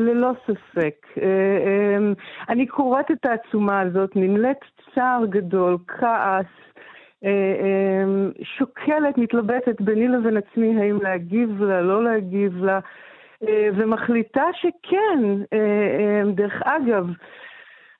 ללא 0.00 0.32
ספק. 0.46 1.06
אה, 1.22 1.96
אמ, 1.96 2.14
אני 2.48 2.66
קוראת 2.66 3.10
את 3.10 3.26
העצומה 3.26 3.80
הזאת, 3.80 4.16
נמלאת 4.16 4.60
צער 4.94 5.26
גדול, 5.26 5.78
כעס, 5.88 6.46
אה, 7.24 8.04
שוקלת, 8.42 9.18
מתלבטת 9.18 9.80
ביני 9.80 10.08
לבין 10.08 10.36
עצמי 10.36 10.80
האם 10.80 10.98
להגיב 11.02 11.62
לה, 11.62 11.82
לא 11.82 12.04
להגיב 12.04 12.64
לה, 12.64 12.80
אה, 13.48 13.68
ומחליטה 13.76 14.44
שכן. 14.52 15.18
דרך 16.34 16.62
אגב, 16.64 17.06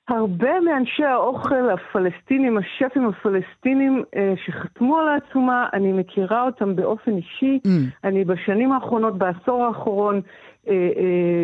הרבה 0.07 0.59
מאנשי 0.59 1.03
האוכל 1.03 1.69
הפלסטינים, 1.69 2.57
השפים 2.57 3.07
הפלסטינים 3.07 4.03
שחתמו 4.45 4.97
על 4.97 5.07
העצומה, 5.07 5.69
אני 5.73 5.91
מכירה 5.91 6.43
אותם 6.43 6.75
באופן 6.75 7.11
אישי. 7.17 7.59
Mm. 7.67 7.69
אני 8.03 8.25
בשנים 8.25 8.71
האחרונות, 8.71 9.17
בעשור 9.17 9.65
האחרון, 9.65 10.15
אה, 10.15 10.21
אה, 10.21 10.50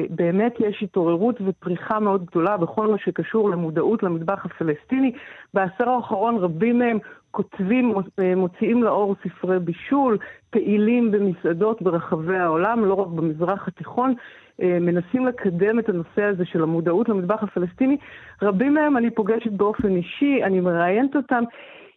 באמת 0.09 0.53
יש 0.59 0.83
התעוררות 0.83 1.35
ופריחה 1.45 1.99
מאוד 1.99 2.25
גדולה 2.25 2.57
בכל 2.57 2.87
מה 2.87 2.97
שקשור 2.97 3.49
למודעות 3.49 4.03
למטבח 4.03 4.45
הפלסטיני. 4.45 5.11
בעשור 5.53 5.89
האחרון 5.89 6.37
רבים 6.37 6.79
מהם 6.79 6.97
כותבים, 7.31 7.93
אה, 8.19 8.35
מוציאים 8.35 8.83
לאור 8.83 9.15
ספרי 9.23 9.59
בישול, 9.59 10.17
פעילים 10.49 11.11
במסעדות 11.11 11.81
ברחבי 11.81 12.37
העולם, 12.37 12.85
לא 12.85 12.93
רק 12.93 13.07
במזרח 13.07 13.67
התיכון, 13.67 14.13
מנסים 14.59 15.25
לקדם 15.25 15.79
את 15.79 15.89
הנושא 15.89 16.23
הזה 16.23 16.45
של 16.45 16.63
המודעות 16.63 17.09
למטבח 17.09 17.43
הפלסטיני. 17.43 17.97
רבים 18.41 18.73
מהם 18.73 18.97
אני 18.97 19.09
פוגשת 19.09 19.51
באופן 19.51 19.95
אישי, 19.95 20.43
אני 20.43 20.59
מראיינת 20.59 21.15
אותם. 21.15 21.43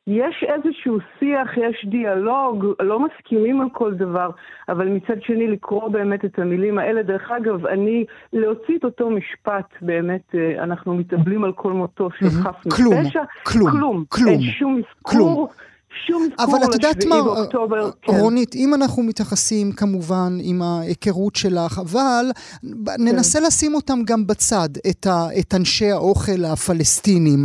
יש 0.07 0.45
איזשהו 0.49 0.99
שיח, 1.19 1.57
יש 1.57 1.87
דיאלוג, 1.91 2.67
לא 2.81 3.01
מסכימים 3.01 3.61
על 3.61 3.69
כל 3.73 3.95
דבר, 3.95 4.31
אבל 4.69 4.89
מצד 4.89 5.23
שני 5.23 5.47
לקרוא 5.47 5.89
באמת 5.89 6.25
את 6.25 6.39
המילים 6.39 6.79
האלה. 6.79 7.03
דרך 7.03 7.31
אגב, 7.31 7.67
אני, 7.67 8.05
להוציא 8.33 8.79
את 8.79 8.85
אותו 8.85 9.11
משפט, 9.11 9.67
באמת, 9.81 10.35
אה, 10.35 10.63
אנחנו 10.63 10.95
מתאבלים 10.95 11.45
על 11.45 11.53
כל 11.53 11.73
מותו 11.73 12.09
של 12.19 12.27
חף 12.43 12.67
מפשע. 12.67 13.23
כלום, 13.43 13.71
כלום, 13.71 14.05
כלום, 14.09 14.29
אין 14.29 14.41
שום 14.41 14.81
אזכור. 14.81 15.49
שום 16.07 16.29
אזכור 16.39 16.59
לשביעי 16.59 17.23
באוקטובר. 17.23 17.91
כן. 18.03 18.13
רונית, 18.13 18.55
אם 18.55 18.75
אנחנו 18.75 19.03
מתייחסים 19.03 19.73
כמובן 19.73 20.39
עם 20.43 20.63
ההיכרות 20.63 21.37
שלך, 21.37 21.79
אבל 21.79 22.31
כן. 22.63 22.69
ננסה 22.99 23.41
לשים 23.41 23.75
אותם 23.75 24.03
גם 24.05 24.27
בצד, 24.27 24.69
את, 24.91 25.07
ה, 25.07 25.29
את 25.39 25.55
אנשי 25.55 25.91
האוכל 25.91 26.45
הפלסטינים. 26.45 27.45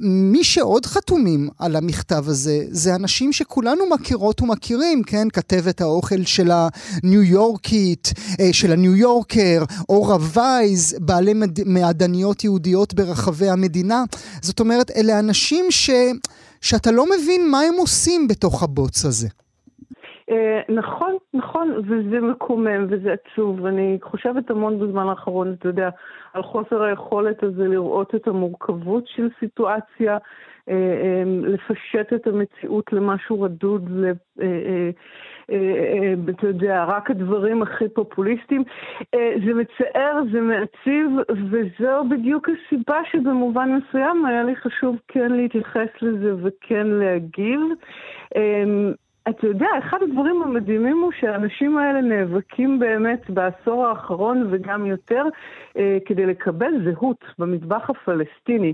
מי 0.00 0.44
שעוד 0.44 0.86
חתומים 0.86 1.48
על 1.58 1.76
המכתב 1.76 2.24
הזה, 2.26 2.64
זה 2.68 2.94
אנשים 2.94 3.32
שכולנו 3.32 3.84
מכירות 3.90 4.42
ומכירים, 4.42 5.02
כן? 5.02 5.28
כתבת 5.32 5.80
האוכל 5.80 6.24
של 6.24 6.50
הניו 6.50 7.22
יורקית, 7.22 8.12
אה, 8.40 8.52
של 8.52 8.72
הניו 8.72 8.96
יורקר, 8.96 9.64
אורה 9.88 10.16
וייז, 10.20 10.96
בעלי 11.00 11.32
מעדניות 11.66 12.44
יהודיות 12.44 12.94
ברחבי 12.94 13.48
המדינה. 13.48 14.04
זאת 14.42 14.60
אומרת, 14.60 14.90
אלה 14.90 15.18
אנשים 15.18 15.64
ש... 15.70 15.90
שאתה 16.62 16.90
לא 16.90 17.04
מבין 17.04 17.50
מה 17.50 17.60
הם 17.60 17.74
עושים 17.78 18.28
בתוך 18.28 18.62
הבוץ 18.62 19.04
הזה. 19.04 19.28
אה, 20.30 20.60
נכון, 20.68 21.16
נכון, 21.34 21.72
וזה 21.88 22.20
מקומם 22.20 22.86
וזה 22.90 23.10
עצוב, 23.12 23.60
ואני 23.62 23.98
חושבת 24.02 24.50
המון 24.50 24.78
בזמן 24.78 25.08
האחרון, 25.08 25.54
אתה 25.58 25.68
יודע, 25.68 25.88
על 26.34 26.42
חוסר 26.42 26.82
היכולת 26.82 27.42
הזה 27.42 27.68
לראות 27.68 28.14
את 28.14 28.28
המורכבות 28.28 29.04
של 29.06 29.28
סיטואציה, 29.40 30.18
אה, 30.68 30.74
אה, 30.74 31.22
לפשט 31.26 32.12
את 32.14 32.26
המציאות 32.26 32.92
למשהו 32.92 33.42
רדוד, 33.42 33.90
אתה 36.30 36.46
יודע, 36.46 36.84
רק 36.84 37.10
הדברים 37.10 37.62
הכי 37.62 37.88
פופוליסטיים. 37.88 38.64
זה 39.14 39.54
מצער, 39.54 40.22
זה 40.32 40.40
מעציב, 40.40 41.10
וזו 41.50 42.04
בדיוק 42.10 42.48
הסיבה 42.48 42.98
שבמובן 43.10 43.78
מסוים 43.78 44.26
היה 44.26 44.42
לי 44.42 44.56
חשוב 44.56 44.96
כן 45.08 45.32
להתייחס 45.32 45.88
לזה 46.02 46.34
וכן 46.42 46.86
להגיב. 46.86 47.60
אתה 49.28 49.46
יודע, 49.46 49.66
אחד 49.78 49.98
הדברים 50.02 50.42
המדהימים 50.42 50.98
הוא 50.98 51.12
שהאנשים 51.20 51.78
האלה 51.78 52.00
נאבקים 52.00 52.78
באמת 52.78 53.30
בעשור 53.30 53.86
האחרון 53.86 54.48
וגם 54.50 54.86
יותר 54.86 55.24
אה, 55.76 55.98
כדי 56.06 56.26
לקבל 56.26 56.72
זהות 56.84 57.24
במטבח 57.38 57.90
הפלסטיני. 57.90 58.72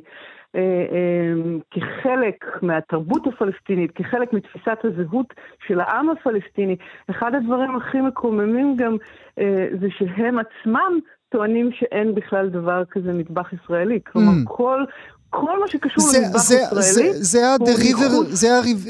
אה, 0.56 0.60
אה, 0.60 1.34
כחלק 1.70 2.44
מהתרבות 2.62 3.26
הפלסטינית, 3.26 3.90
כחלק 3.94 4.32
מתפיסת 4.32 4.78
הזהות 4.84 5.34
של 5.66 5.80
העם 5.80 6.10
הפלסטיני. 6.10 6.76
אחד 7.10 7.34
הדברים 7.34 7.76
הכי 7.76 8.00
מקוממים 8.00 8.76
גם 8.76 8.96
אה, 9.38 9.68
זה 9.80 9.86
שהם 9.90 10.38
עצמם 10.38 10.98
טוענים 11.28 11.72
שאין 11.72 12.14
בכלל 12.14 12.48
דבר 12.48 12.84
כזה 12.90 13.12
מטבח 13.12 13.52
ישראלי. 13.52 14.00
כלומר, 14.06 14.32
mm. 14.32 14.48
כל 14.48 14.84
כל 15.30 15.60
מה 15.60 15.68
שקשור 15.68 16.04
למטבח 16.04 16.40
ישראלי 16.40 17.92
הוא 17.92 18.24
מחוץ... 18.24 18.28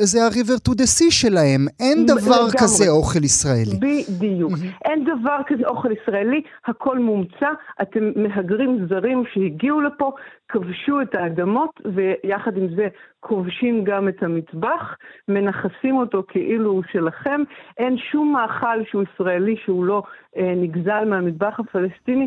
זה 0.04 0.24
ה-river 0.24 0.68
to 0.68 0.72
the 0.72 0.86
sea 0.98 1.10
שלהם, 1.10 1.66
אין 1.80 2.06
דבר 2.06 2.50
כזה 2.58 2.90
אוכל 2.90 3.24
ישראלי. 3.24 3.76
בדיוק. 3.80 4.52
אין 4.84 5.04
דבר 5.04 5.38
כזה 5.46 5.66
אוכל 5.66 5.88
ישראלי, 5.92 6.42
הכל 6.66 6.98
מומצא, 6.98 7.48
אתם 7.82 8.10
מהגרים 8.16 8.86
זרים 8.88 9.24
שהגיעו 9.32 9.80
לפה, 9.80 10.12
כבשו 10.48 11.00
את 11.00 11.14
האדמות, 11.14 11.80
ויחד 11.94 12.56
עם 12.56 12.68
זה 12.76 12.88
כובשים 13.20 13.84
גם 13.84 14.08
את 14.08 14.22
המטבח, 14.22 14.96
מנכסים 15.28 15.96
אותו 15.96 16.22
כאילו 16.28 16.70
הוא 16.70 16.82
שלכם. 16.92 17.40
אין 17.78 17.96
שום 18.12 18.32
מאכל 18.32 18.84
שהוא 18.90 19.02
ישראלי 19.02 19.56
שהוא 19.64 19.84
לא 19.84 20.02
אה, 20.36 20.52
נגזל 20.56 21.04
מהמטבח 21.04 21.60
הפלסטיני. 21.60 22.26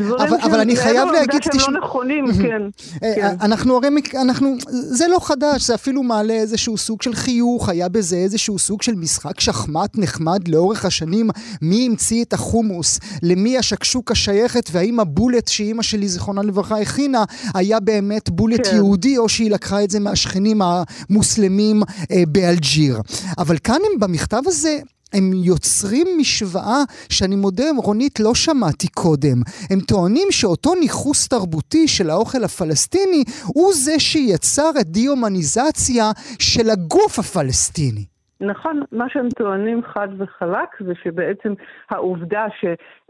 אבל, 0.00 0.36
אבל 0.42 0.60
אני 0.60 0.76
חייב 0.76 1.08
להגיד... 1.08 1.42
שהם 1.42 1.74
לא 1.74 1.80
נכונים, 1.80 2.24
כן, 2.42 2.62
אה, 3.02 3.14
כן. 3.14 3.36
אנחנו 3.40 3.76
הרי, 3.76 3.88
אנחנו, 4.20 4.54
זה 4.68 5.08
לא 5.08 5.18
חדש, 5.22 5.66
זה 5.66 5.74
אפילו 5.74 6.02
מעלה 6.02 6.34
איזשהו 6.34 6.76
סוג 6.76 7.02
של 7.02 7.14
חיוך, 7.14 7.68
היה 7.68 7.88
בזה 7.88 8.16
איזשהו 8.16 8.58
סוג 8.58 8.82
של 8.82 8.94
משחק 8.94 9.40
שחמט 9.40 9.98
נחמד 9.98 10.48
לאורך 10.48 10.84
השנים, 10.84 11.30
מי 11.62 11.86
המציא 11.86 12.24
את 12.24 12.32
החומוס, 12.32 12.98
למי 13.22 13.58
השקשוקה 13.58 14.14
שייכת, 14.14 14.68
והאם 14.72 15.00
הבולט 15.00 15.48
שאימא 15.48 15.82
שלי, 15.82 16.08
זיכרונה 16.08 16.42
לברכה, 16.42 16.80
הכינה, 16.80 17.24
היה 17.54 17.80
באמת 17.80 18.30
בולט 18.30 18.66
כן. 18.66 18.76
יהודי, 18.76 19.18
או 19.18 19.28
שהיא 19.28 19.50
לקחה 19.50 19.84
את 19.84 19.90
זה 19.90 20.00
מהשכנים 20.00 20.62
המוסלמים 20.62 21.82
אה, 22.10 22.22
באלג'יר. 22.28 23.00
אבל 23.38 23.58
כאן 23.58 23.80
הם 23.92 24.00
במכתב 24.00 24.42
הזה, 24.46 24.78
הם 25.12 25.30
יוצרים 25.34 26.06
משוואה 26.18 26.82
שאני 27.10 27.36
מודה, 27.36 27.64
רונית, 27.84 28.20
לא 28.20 28.34
שמעתי 28.34 28.88
קודם. 28.88 29.38
הם 29.70 29.80
טוענים 29.80 30.28
שאותו 30.30 30.74
ניכוס 30.74 31.28
תרבותי 31.28 31.88
של 31.88 32.10
האוכל 32.10 32.44
הפלסטיני 32.44 33.24
הוא 33.46 33.72
זה 33.72 33.98
שיצר 33.98 34.70
את 34.80 34.86
דה-הומניזציה 34.86 36.04
של 36.38 36.70
הגוף 36.70 37.18
הפלסטיני. 37.18 38.04
נכון, 38.40 38.82
מה 38.92 39.04
שהם 39.08 39.28
טוענים 39.28 39.80
חד 39.82 40.08
וחלק 40.18 40.68
זה 40.80 40.92
שבעצם 41.02 41.54
העובדה 41.90 42.46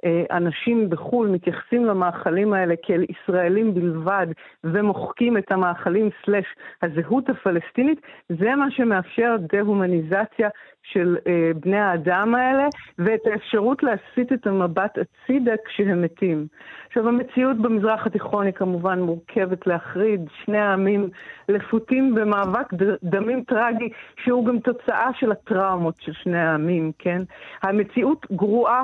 שאנשים 0.04 0.90
בחו"ל 0.90 1.28
מתייחסים 1.28 1.84
למאכלים 1.84 2.52
האלה 2.52 2.74
כאל 2.82 3.04
ישראלים 3.08 3.74
בלבד 3.74 4.26
ומוחקים 4.64 5.38
את 5.38 5.52
המאכלים 5.52 6.10
סלש 6.24 6.46
הזהות 6.82 7.28
הפלסטינית, 7.28 8.00
זה 8.28 8.54
מה 8.54 8.70
שמאפשר 8.70 9.36
דה-הומניזציה 9.52 10.48
של 10.82 11.16
אה, 11.26 11.50
בני 11.60 11.78
האדם 11.78 12.34
האלה, 12.34 12.68
ואת 12.98 13.20
האפשרות 13.26 13.82
להסיט 13.82 14.32
את 14.32 14.46
המבט 14.46 14.98
הצידה 14.98 15.52
כשהם 15.66 16.02
מתים. 16.02 16.46
עכשיו, 16.86 17.08
המציאות 17.08 17.56
במזרח 17.56 18.06
התיכון 18.06 18.46
היא 18.46 18.54
כמובן 18.54 19.00
מורכבת 19.00 19.66
להחריד. 19.66 20.20
שני 20.44 20.58
העמים 20.58 21.08
לפותים 21.48 22.14
במאבק 22.14 22.72
דמים 23.02 23.44
טרגי, 23.44 23.88
שהוא 24.24 24.46
גם 24.46 24.58
תוצאה 24.58 25.10
של 25.14 25.32
הטראומות 25.32 25.94
של 26.00 26.12
שני 26.12 26.38
העמים, 26.38 26.92
כן? 26.98 27.22
המציאות 27.62 28.26
גרועה 28.32 28.82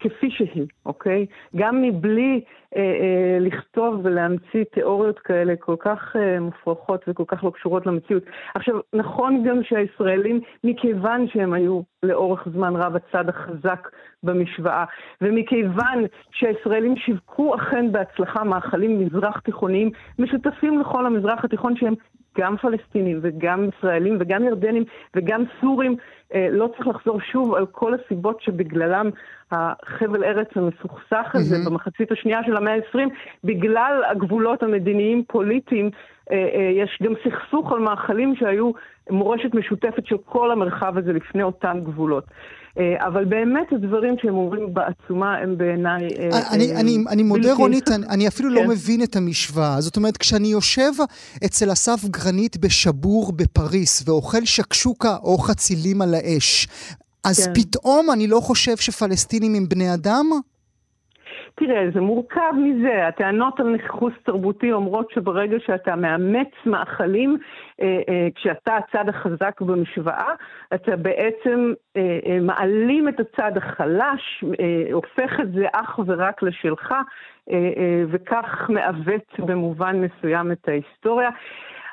כפי 0.00 0.30
שהיא, 0.30 0.66
אוקיי? 0.86 1.26
גם 1.56 1.82
מבלי 1.82 2.40
אה, 2.76 2.82
אה, 2.82 3.38
לכתוב 3.40 4.00
ולהמציא 4.02 4.64
תיאוריות 4.72 5.18
כאלה 5.18 5.56
כל 5.56 5.76
כך 5.78 6.16
אה, 6.16 6.40
מופרכות 6.40 7.04
וכל 7.08 7.24
כך 7.26 7.44
לא 7.44 7.50
קשורות 7.50 7.86
למציאות. 7.86 8.22
עכשיו, 8.54 8.74
נכון 8.92 9.44
גם 9.48 9.62
שהישראלים, 9.62 10.40
מכיוון 10.64 11.28
שהם 11.28 11.52
היו 11.52 11.80
לאורך 12.02 12.48
זמן 12.52 12.76
רב 12.76 12.96
הצד 12.96 13.28
החזק 13.28 13.88
במשוואה, 14.22 14.84
ומכיוון 15.20 16.04
שהישראלים 16.30 16.96
שיווקו 16.96 17.54
אכן 17.54 17.92
בהצלחה 17.92 18.44
מאכלים 18.44 19.00
מזרח 19.00 19.40
תיכוניים 19.40 19.90
משותפים 20.18 20.80
לכל 20.80 21.06
המזרח 21.06 21.44
התיכון 21.44 21.76
שהם 21.76 21.94
גם 22.38 22.56
פלסטינים 22.56 23.18
וגם 23.22 23.68
ישראלים 23.68 24.16
וגם 24.20 24.44
ירדנים 24.44 24.84
וגם 25.16 25.44
סורים, 25.60 25.96
אה, 26.34 26.48
לא 26.50 26.68
צריך 26.76 26.88
לחזור 26.88 27.20
שוב 27.20 27.54
על 27.54 27.66
כל 27.66 27.94
הסיבות 27.94 28.42
שבגללם 28.42 29.10
החבל 29.50 30.24
ארץ 30.24 30.48
המסוכסך 30.54 31.30
הזה 31.34 31.56
mm-hmm. 31.56 31.70
במחצית 31.70 32.12
השנייה 32.12 32.40
של 32.46 32.56
המאה 32.56 32.74
ה-20, 32.74 32.98
בגלל 33.44 34.02
הגבולות 34.10 34.62
המדיניים-פוליטיים, 34.62 35.90
אה, 36.30 36.36
אה, 36.36 36.70
יש 36.74 36.98
גם 37.02 37.12
סכסוך 37.24 37.72
על 37.72 37.78
מאכלים 37.78 38.36
שהיו 38.36 38.70
מורשת 39.10 39.54
משותפת 39.54 40.06
של 40.06 40.16
כל 40.24 40.50
המרחב 40.50 40.98
הזה 40.98 41.12
לפני 41.12 41.42
אותם 41.42 41.80
גבולות. 41.82 42.24
אה, 42.78 43.06
אבל 43.06 43.24
באמת 43.24 43.66
הדברים 43.72 44.14
שהם 44.22 44.34
אומרים 44.34 44.74
בעצומה 44.74 45.36
הם 45.36 45.58
בעיניי... 45.58 46.08
אה, 46.18 46.54
אני, 46.54 46.72
אה, 46.72 46.80
אני, 46.80 46.98
אני 47.08 47.22
מודה, 47.22 47.52
רונית, 47.54 47.88
אני, 47.88 48.06
אני 48.06 48.28
אפילו 48.28 48.50
לא 48.50 48.60
כן. 48.60 48.66
לא 48.66 48.70
מבין 48.72 49.02
את 49.02 49.16
המשוואה. 49.16 49.80
זאת 49.80 49.96
אומרת, 49.96 50.16
כשאני 50.16 50.48
יושב 50.48 50.90
אצל 51.44 51.72
אסף 51.72 52.04
גרנית 52.04 52.56
בשבור 52.56 53.32
בפריס 53.32 54.08
ואוכל 54.08 54.44
שקשוקה 54.44 55.16
או 55.22 55.38
חצילים 55.38 56.02
על 56.02 56.14
האש, 56.14 56.68
אז 57.24 57.46
כן. 57.46 57.52
פתאום 57.54 58.10
אני 58.10 58.26
לא 58.26 58.40
חושב 58.40 58.76
שפלסטינים 58.76 59.54
הם 59.54 59.68
בני 59.68 59.94
אדם? 59.94 60.30
תראה, 61.60 61.90
זה 61.94 62.00
מורכב 62.00 62.52
מזה. 62.56 63.06
הטענות 63.06 63.60
על 63.60 63.66
ניכוס 63.66 64.12
תרבותי 64.22 64.72
אומרות 64.72 65.10
שברגע 65.10 65.56
שאתה 65.66 65.96
מאמץ 65.96 66.48
מאכלים, 66.66 67.38
אה, 67.80 68.00
אה, 68.08 68.28
כשאתה 68.34 68.76
הצד 68.76 69.08
החזק 69.08 69.60
במשוואה, 69.60 70.32
אתה 70.74 70.96
בעצם 70.96 71.72
אה, 71.96 72.38
מעלים 72.42 73.08
את 73.08 73.20
הצד 73.20 73.56
החלש, 73.56 74.44
הופך 74.92 75.40
את 75.40 75.52
זה 75.52 75.66
אך 75.72 76.00
ורק 76.06 76.42
לשלך, 76.42 76.94
וכך 78.10 78.70
מעוות 78.70 79.34
במובן 79.38 80.00
מסוים 80.00 80.52
את 80.52 80.68
ההיסטוריה. 80.68 81.30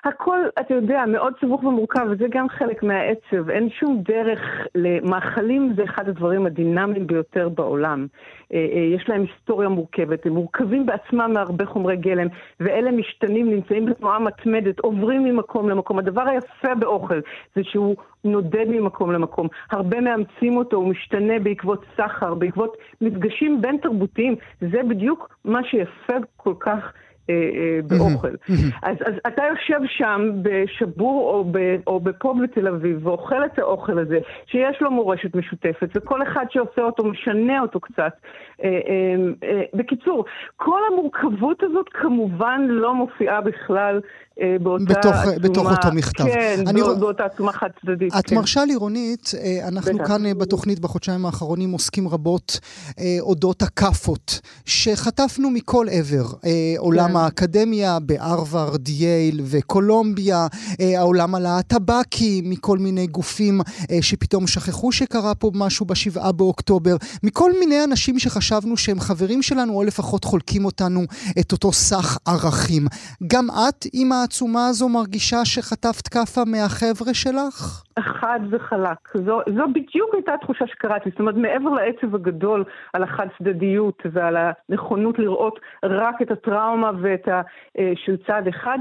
הכל, 0.04 0.40
אתה 0.60 0.74
יודע, 0.74 1.04
מאוד 1.08 1.34
סבוך 1.42 1.64
ומורכב, 1.64 2.08
וזה 2.10 2.26
גם 2.30 2.50
חלק 2.50 2.84
מהעצב. 2.84 3.50
אין 3.50 3.70
שום 3.70 4.02
דרך, 4.08 4.40
למאכלים 4.76 5.74
זה 5.76 5.84
אחד 5.84 6.10
הדברים 6.10 6.46
הדינמיים 6.46 7.08
ביותר 7.08 7.50
בעולם. 7.50 8.08
אה, 8.54 8.58
אה, 8.58 8.80
יש 8.80 9.10
להם 9.10 9.22
היסטוריה 9.22 9.70
מורכבת, 9.70 10.26
הם 10.26 10.34
מורכבים 10.34 10.86
בעצמם 10.86 11.32
מהרבה 11.34 11.66
חומרי 11.66 11.96
גלם, 11.96 12.28
ואלה 12.60 12.92
משתנים, 12.92 13.52
נמצאים 13.52 13.86
בתנועה 13.86 14.20
מתמדת, 14.20 14.80
עוברים 14.80 15.24
ממקום 15.24 15.70
למקום. 15.70 16.00
הדבר 16.00 16.28
היפה 16.28 16.76
באוכל 16.76 17.20
זה 17.56 17.64
שהוא 17.64 17.96
נודד 18.24 18.66
ממקום 18.68 19.12
למקום. 19.12 19.48
הרבה 19.72 20.02
מאמצים 20.02 20.58
אותו, 20.58 20.78
הוא 20.78 20.88
משתנה 20.88 21.40
בעקבות 21.40 21.86
סחר, 21.98 22.34
בעקבות 22.34 22.78
מפגשים 23.02 23.62
בין 23.62 23.78
תרבותיים. 23.78 24.36
זה 24.62 24.84
בדיוק 24.90 25.36
מה 25.46 25.64
שיפה 25.64 26.14
כל 26.38 26.54
כך. 26.60 26.94
אה, 27.30 27.36
אה, 27.36 27.80
באוכל. 27.84 28.36
אז, 28.84 28.98
אז 29.06 29.14
אתה 29.28 29.44
יושב 29.50 29.80
שם 29.88 30.22
בשבור 30.42 31.30
או, 31.30 31.44
ב, 31.52 31.76
או 31.88 32.00
בפה 32.00 32.34
בתל 32.44 32.68
אביב 32.68 33.08
ואוכל 33.08 33.46
את 33.46 33.60
האוכל 33.60 34.00
הזה, 34.00 34.20
שיש 34.46 34.82
לו 34.82 34.92
מורשת 34.92 35.36
משותפת, 35.36 35.90
וכל 35.96 36.24
אחד 36.24 36.46
שעושה 36.50 36.82
אותו 36.82 37.04
משנה 37.04 37.62
אותו 37.62 37.80
קצת. 37.80 38.14
אה, 38.64 38.70
בקיצור, 39.74 40.26
כל 40.56 40.80
המורכבות 40.92 41.64
הזאת 41.64 41.90
כמובן 41.90 42.62
לא 42.70 42.94
מופיעה 42.94 43.42
בכלל 43.42 44.00
באותה 44.62 44.84
בתוך, 44.86 45.16
עצומה. 45.16 45.40
בתוך 45.40 45.72
אותו 45.72 45.92
מכתב. 45.94 46.24
כן, 46.24 46.64
אני... 46.68 46.82
בא, 46.82 46.94
באותה 46.94 47.24
עצומה 47.26 47.52
חד 47.52 47.68
צדדית. 47.82 48.14
את 48.20 48.26
כן. 48.26 48.36
מרשה 48.36 48.66
לי, 48.66 48.76
רונית, 48.76 49.32
אה, 49.44 49.68
אנחנו 49.68 49.94
בטח. 49.94 50.08
כאן 50.08 50.26
אה, 50.26 50.34
בתוכנית 50.34 50.80
בחודשיים 50.80 51.26
האחרונים 51.26 51.72
עוסקים 51.72 52.08
רבות 52.08 52.60
אה, 53.00 53.18
אודות 53.20 53.62
הכאפות, 53.62 54.40
שחטפנו 54.66 55.50
מכל 55.50 55.88
עבר. 55.92 56.26
אה, 56.46 56.74
עולם 56.78 57.10
כן. 57.10 57.16
האקדמיה 57.16 58.00
בהרווארד, 58.00 58.90
יייל 58.90 59.42
וקולומביה, 59.44 60.48
אה, 60.82 61.00
העולם 61.00 61.36
הלהטבקי, 61.36 62.42
מכל 62.46 62.78
מיני 62.78 63.08
גופים 63.08 63.62
אה, 63.92 63.98
שפתאום 64.02 64.48
שכחו 64.48 64.92
שקרה 64.92 65.36
פה 65.36 65.52
משהו 65.54 65.86
בשבעה 65.86 66.32
באוקטובר, 66.32 66.96
מכל 67.24 67.52
מיני 67.60 67.84
אנשים 67.84 68.20
שחשבנו 68.20 68.78
שהם 68.78 69.00
חברים 69.00 69.42
שלנו, 69.42 69.74
או 69.74 69.84
לפחות 69.84 70.24
חולקים 70.24 70.66
אותנו 70.66 71.04
את 71.40 71.52
אותו 71.52 71.72
סך 71.72 72.18
ערכים. 72.26 72.88
גם 73.28 73.48
את 73.52 73.86
עם 73.94 74.12
העצומה 74.28 74.68
הזו 74.68 74.90
מרגישה 74.90 75.46
שחטפת 75.46 76.08
כאפה 76.08 76.42
מהחבר'ה 76.46 77.14
שלך? 77.14 77.84
חד 78.00 78.40
וחלק. 78.50 78.98
זו, 79.14 79.40
זו 79.56 79.64
בדיוק 79.74 80.14
הייתה 80.14 80.34
התחושה 80.34 80.68
שקראתי. 80.68 81.10
זאת 81.10 81.20
אומרת, 81.20 81.36
מעבר 81.36 81.70
לעצב 81.70 82.16
הגדול 82.16 82.64
על 82.94 83.04
החד 83.04 83.28
צדדיות 83.38 84.04
ועל 84.12 84.38
הנכונות 84.38 85.20
לראות 85.20 85.60
רק 85.86 86.22
את 86.22 86.32
הטראומה 86.32 86.92
ואת 87.02 87.28
ה... 87.28 87.42
אה, 87.80 87.94
של 87.96 88.18
צד 88.28 88.48
אחד, 88.48 88.78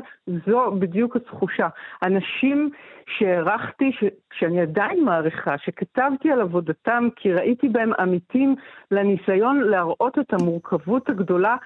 זו 0.47 0.71
בדיוק 0.79 1.17
התחושה. 1.17 1.69
אנשים 2.03 2.71
שהערכתי, 3.19 3.93
ש... 3.93 4.05
שאני 4.39 4.61
עדיין 4.61 5.05
מעריכה, 5.05 5.59
שכתבתי 5.59 6.31
על 6.31 6.41
עבודתם 6.41 7.09
כי 7.17 7.33
ראיתי 7.33 7.69
בהם 7.69 7.93
עמיתים 7.99 8.55
לניסיון 8.91 9.61
להראות 9.61 10.19
את 10.19 10.33
המורכבות 10.33 11.09
הגדולה 11.09 11.57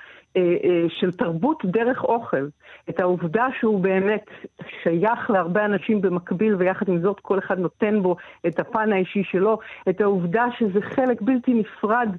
של 0.89 1.13
תרבות 1.13 1.65
דרך 1.65 2.05
אוכל. 2.05 2.49
את 2.91 3.01
העובדה 3.01 3.47
שהוא 3.61 3.81
באמת 3.81 4.25
שייך 4.83 5.31
להרבה 5.31 5.65
אנשים 5.65 6.01
במקביל 6.01 6.55
ויחד 6.55 6.89
עם 6.89 7.01
זאת 7.01 7.21
כל 7.21 7.39
אחד 7.39 7.59
נותן 7.59 8.03
בו 8.03 8.17
את 8.47 8.61
הפן 8.61 8.93
האישי 8.93 9.23
שלו, 9.25 9.59
את 9.89 10.01
העובדה 10.01 10.45
שזה 10.59 10.81
חלק 10.81 11.23
בלתי 11.23 11.55
נפרד 11.55 12.09
אה, 12.09 12.15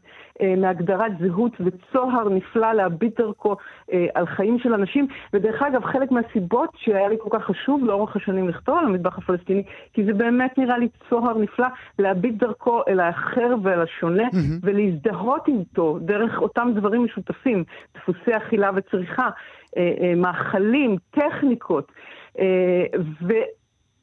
מהגדרת 0.57 1.11
זהות 1.19 1.51
וצוהר 1.59 2.29
נפלא 2.29 2.73
להביט 2.73 3.19
דרכו 3.19 3.55
אה, 3.93 4.05
על 4.13 4.25
חיים 4.25 4.59
של 4.59 4.73
אנשים, 4.73 5.07
ודרך 5.33 5.61
אגב 5.61 5.83
חלק 5.85 6.11
מהסיבות 6.11 6.69
שהיה 6.75 7.09
לי 7.09 7.15
כל 7.19 7.29
כך 7.31 7.45
חשוב 7.45 7.85
לאורך 7.85 8.15
השנים 8.15 8.49
לכתוב 8.49 8.77
על 8.77 8.85
המטבח 8.85 9.17
הפלסטיני, 9.17 9.63
כי 9.93 10.05
זה 10.05 10.13
באמת 10.13 10.57
נראה 10.57 10.77
לי 10.77 10.87
צוהר 11.09 11.37
נפלא 11.37 11.67
להביט 11.99 12.35
דרכו 12.35 12.81
אל 12.87 12.99
האחר 12.99 13.55
ואל 13.63 13.81
השונה 13.81 14.23
מהמם. 14.33 14.59
ולהזדהות 14.61 15.47
איתו 15.47 15.97
דרך 16.01 16.41
אותם 16.41 16.71
דברים 16.75 17.03
משותפים, 17.03 17.63
דפוסי 17.95 18.37
אכילה 18.37 18.69
וצריכה, 18.75 19.29
אה, 19.77 19.91
אה, 20.01 20.15
מאכלים, 20.15 20.95
טכניקות. 21.11 21.91
אה, 22.39 22.85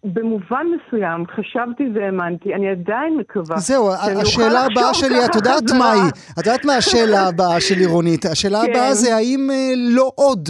ובמובן 0.04 0.66
מסוים 0.76 1.26
חשבתי 1.26 1.84
והאמנתי, 1.94 2.54
אני 2.54 2.68
עדיין 2.68 3.16
מקווה 3.16 3.56
זהו, 3.56 3.90
השאלה 4.20 4.61
הבאה 4.61 4.94
שלי, 4.94 5.24
את 5.24 5.34
יודעת. 5.34 5.62
מה 5.78 5.92
היא? 5.92 6.11
את 6.32 6.46
יודעת 6.46 6.64
מה 6.64 6.74
השאלה 6.76 7.28
הבאה 7.28 7.61
שלי, 7.61 7.87
רונית? 7.87 8.24
השאלה 8.24 8.58
כן. 8.64 8.70
הבאה 8.70 8.94
זה 8.94 9.16
האם 9.16 9.48
אה, 9.50 9.72
לא 9.76 10.11
עוד? 10.14 10.48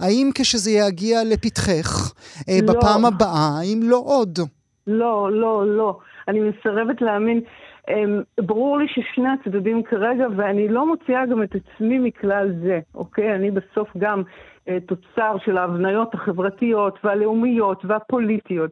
האם 0.00 0.30
כשזה 0.34 0.70
יגיע 0.70 1.18
לפתחך, 1.24 2.12
אה, 2.48 2.58
לא. 2.62 2.72
בפעם 2.72 3.04
הבאה, 3.04 3.58
האם 3.58 3.80
לא 3.82 4.02
עוד? 4.04 4.38
לא, 4.86 5.28
לא, 5.32 5.76
לא. 5.76 5.98
אני 6.28 6.40
מסרבת 6.40 7.00
להאמין. 7.00 7.40
אמ, 7.88 8.22
ברור 8.40 8.78
לי 8.78 8.86
ששני 8.88 9.28
הצדדים 9.28 9.82
כרגע, 9.82 10.26
ואני 10.36 10.68
לא 10.68 10.86
מוציאה 10.86 11.26
גם 11.26 11.42
את 11.42 11.54
עצמי 11.54 11.98
מכלל 11.98 12.52
זה, 12.62 12.78
אוקיי? 12.94 13.34
אני 13.34 13.50
בסוף 13.50 13.88
גם 13.98 14.22
תוצר 14.86 15.36
של 15.44 15.58
ההבניות 15.58 16.14
החברתיות 16.14 16.98
והלאומיות 17.04 17.84
והפוליטיות. 17.84 18.70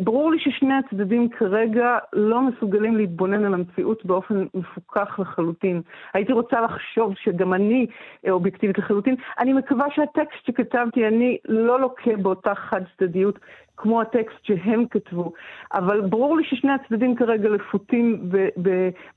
ברור 0.00 0.30
לי 0.30 0.38
ששני 0.40 0.74
הצדדים 0.74 1.28
כרגע 1.28 1.98
לא 2.12 2.40
מסוגלים 2.40 2.96
להתבונן 2.96 3.44
על 3.44 3.54
המציאות 3.54 4.04
באופן 4.04 4.46
מפוקח 4.54 5.18
לחלוטין. 5.18 5.82
הייתי 6.14 6.32
רוצה 6.32 6.60
לחשוב 6.60 7.14
שגם 7.16 7.54
אני 7.54 7.86
אה, 8.26 8.30
אובייקטיבית 8.30 8.78
לחלוטין. 8.78 9.14
אני 9.38 9.52
מקווה 9.52 9.86
שהטקסט 9.94 10.46
שכתבתי 10.46 11.06
אני 11.08 11.38
לא 11.48 11.80
לוקה 11.80 12.16
באותה 12.16 12.54
חד 12.54 12.80
צדדיות 12.98 13.38
כמו 13.76 14.00
הטקסט 14.00 14.38
שהם 14.42 14.84
כתבו, 14.90 15.32
אבל 15.74 16.00
ברור 16.00 16.36
לי 16.36 16.44
ששני 16.44 16.72
הצדדים 16.72 17.16
כרגע 17.16 17.48
לפותים 17.48 18.30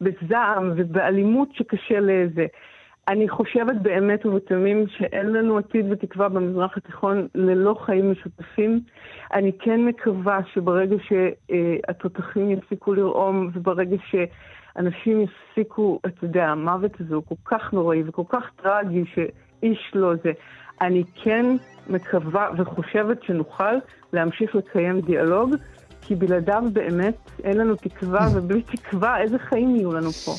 בזעם 0.02 0.72
ובאלימות 0.76 1.50
שקשה 1.54 2.00
לזה. 2.00 2.46
אני 3.08 3.30
חושבת 3.30 3.76
באמת 3.82 4.26
ובתמים 4.26 4.86
שאין 4.88 5.32
לנו 5.32 5.58
עתיד 5.58 5.92
ותקווה 5.92 6.30
במזרח 6.30 6.78
התיכון 6.78 7.28
ללא 7.36 7.76
חיים 7.86 8.12
משותפים. 8.12 8.80
אני 9.34 9.52
כן 9.60 9.86
מקווה 9.86 10.40
שברגע 10.54 10.96
שהתותחים 11.08 12.52
יפסיקו 12.52 12.94
לרעום 12.94 13.50
וברגע 13.54 13.96
שאנשים 14.10 15.22
יפסיקו, 15.22 16.00
אתה 16.06 16.26
יודע, 16.26 16.46
המוות 16.46 16.92
הזה 17.00 17.16
הוא 17.16 17.24
כל 17.30 17.36
כך 17.46 17.74
נוראי 17.74 18.04
וכל 18.06 18.24
כך 18.30 18.50
טרגי 18.64 19.04
שאיש 19.14 19.92
לא 19.96 20.14
זה. 20.24 20.32
אני 20.82 21.04
כן 21.24 21.46
מקווה 21.90 22.50
וחושבת 22.58 23.24
שנוכל 23.24 23.74
להמשיך 24.14 24.56
לקיים 24.56 25.02
דיאלוג, 25.02 25.56
כי 26.02 26.16
בלעדיו 26.16 26.64
באמת 26.74 27.18
אין 27.44 27.58
לנו 27.58 27.76
תקווה, 27.76 28.28
ובלי 28.36 28.62
תקווה 28.62 29.22
איזה 29.22 29.40
חיים 29.40 29.76
יהיו 29.76 29.94
לנו 29.94 30.12
פה. 30.12 30.32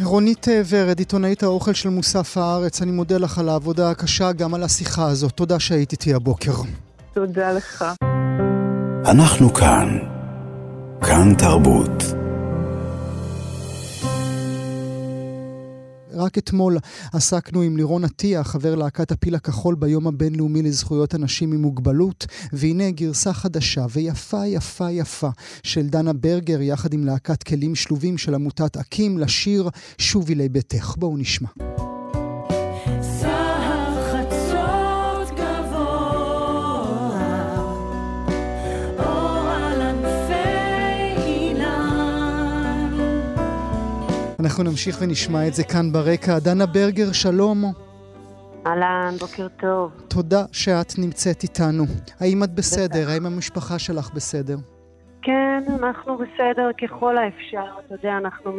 רונית 0.00 0.48
אה, 0.48 0.62
ורד, 0.68 0.98
עיתונאית 0.98 1.42
האוכל 1.42 1.72
של 1.72 1.88
מוסף 1.88 2.36
הארץ, 2.36 2.82
אני 2.82 2.90
מודה 2.90 3.18
לך 3.18 3.38
על 3.38 3.48
העבודה 3.48 3.90
הקשה, 3.90 4.32
גם 4.32 4.54
על 4.54 4.62
השיחה 4.62 5.06
הזאת. 5.08 5.32
תודה 5.32 5.60
שהיית 5.60 5.92
איתי 5.92 6.14
הבוקר. 6.14 6.52
תודה 7.12 7.52
לך. 7.52 7.84
אנחנו 9.06 9.54
כאן. 9.54 9.98
כאן 11.00 11.34
תרבות. 11.38 12.21
רק 16.14 16.38
אתמול 16.38 16.78
עסקנו 17.12 17.62
עם 17.62 17.76
לירון 17.76 18.04
עטיה, 18.04 18.44
חבר 18.44 18.74
להקת 18.74 19.12
הפיל 19.12 19.34
הכחול 19.34 19.74
ביום 19.74 20.06
הבינלאומי 20.06 20.62
לזכויות 20.62 21.14
אנשים 21.14 21.52
עם 21.52 21.62
מוגבלות, 21.62 22.26
והנה 22.52 22.90
גרסה 22.90 23.32
חדשה 23.32 23.86
ויפה 23.90 24.46
יפה 24.46 24.90
יפה 24.90 25.28
של 25.62 25.86
דנה 25.88 26.12
ברגר 26.12 26.60
יחד 26.60 26.94
עם 26.94 27.04
להקת 27.04 27.42
כלים 27.42 27.74
שלובים 27.74 28.18
של 28.18 28.34
עמותת 28.34 28.76
אקים 28.76 29.18
לשיר 29.18 29.68
"שובי 29.98 30.34
לביתך". 30.34 30.94
בואו 30.98 31.16
נשמע. 31.16 31.48
אנחנו 44.42 44.64
נמשיך 44.64 44.96
ונשמע 45.00 45.46
את 45.46 45.54
זה 45.54 45.64
כאן 45.64 45.92
ברקע. 45.92 46.38
דנה 46.38 46.66
ברגר, 46.66 47.12
שלום. 47.12 47.64
אהלן, 48.66 49.14
בוקר 49.20 49.48
טוב. 49.48 49.92
תודה 50.08 50.44
שאת 50.52 50.98
נמצאת 50.98 51.42
איתנו. 51.42 51.84
האם 52.20 52.44
את 52.44 52.54
בסדר? 52.54 53.08
האם 53.10 53.26
המשפחה 53.26 53.78
שלך 53.78 54.10
בסדר? 54.14 54.56
כן, 55.22 55.62
אנחנו 55.78 56.18
בסדר 56.18 56.70
ככל 56.82 57.18
האפשר. 57.18 57.64
אתה 57.86 57.94
יודע, 57.94 58.16
אנחנו 58.16 58.52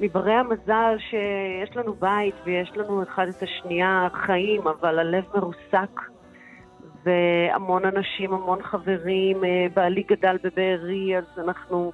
מברי 0.00 0.34
המזל 0.34 0.96
שיש 1.10 1.76
לנו 1.76 1.94
בית 1.94 2.34
ויש 2.44 2.70
לנו 2.76 3.02
אחד 3.02 3.26
את 3.28 3.42
השנייה 3.42 4.08
חיים, 4.26 4.60
אבל 4.66 4.98
הלב 4.98 5.24
מרוסק. 5.34 6.00
והמון 7.04 7.84
אנשים, 7.84 8.32
המון 8.32 8.62
חברים, 8.62 9.44
אה, 9.44 9.66
בעלי 9.74 10.02
גדל 10.02 10.36
בבארי, 10.44 11.18
אז 11.18 11.24
אנחנו 11.38 11.92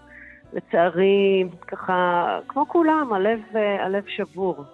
לצערי, 0.55 1.45
ככה, 1.67 2.39
כמו 2.49 2.69
כולם, 2.69 3.13
הלב, 3.13 3.41
אה, 3.57 3.85
הלב 3.85 4.05
שבור. 4.07 4.65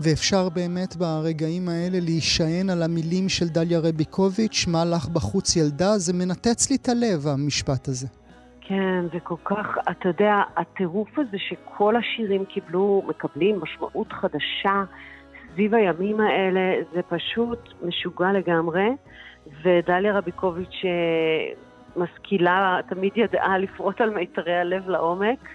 ואפשר 0.00 0.48
באמת 0.48 0.96
ברגעים 0.96 1.68
האלה 1.68 1.98
להישען 2.00 2.70
על 2.70 2.82
המילים 2.82 3.28
של 3.28 3.48
דליה 3.48 3.78
רביקוביץ', 3.78 4.64
מה 4.68 4.84
לך 4.84 5.08
בחוץ 5.08 5.56
ילדה? 5.56 5.98
זה 5.98 6.12
מנתץ 6.12 6.70
לי 6.70 6.76
את 6.76 6.88
הלב, 6.88 7.26
המשפט 7.26 7.88
הזה. 7.88 8.06
כן, 8.60 9.04
זה 9.12 9.20
כל 9.22 9.36
כך, 9.44 9.66
אתה 9.90 10.08
יודע, 10.08 10.34
הטירוף 10.56 11.18
הזה 11.18 11.36
שכל 11.38 11.96
השירים 11.96 12.44
קיבלו, 12.44 13.02
מקבלים 13.06 13.60
משמעות 13.62 14.12
חדשה 14.12 14.84
סביב 15.52 15.74
הימים 15.74 16.20
האלה, 16.20 16.60
זה 16.94 17.00
פשוט 17.02 17.68
משוגע 17.82 18.32
לגמרי. 18.32 18.88
ודליה 19.64 20.18
רביקוביץ' 20.18 20.84
אה, 20.84 21.52
משכילה, 21.96 22.80
תמיד 22.88 23.12
ידעה 23.16 23.58
לפרוט 23.58 24.00
על 24.00 24.10
מיתרי 24.10 24.54
הלב 24.54 24.88
לעומק. 24.88 25.48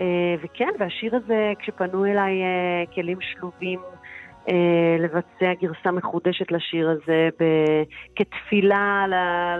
אה, 0.00 0.34
וכן, 0.42 0.70
והשיר 0.78 1.16
הזה, 1.16 1.52
כשפנו 1.58 2.06
אליי 2.06 2.42
אה, 2.42 2.94
כלים 2.94 3.18
שלובים 3.20 3.80
אה, 4.48 4.96
לבצע 4.98 5.52
גרסה 5.60 5.90
מחודשת 5.90 6.52
לשיר 6.52 6.90
הזה 6.90 7.28
ב- 7.40 7.82
כתפילה 8.16 9.04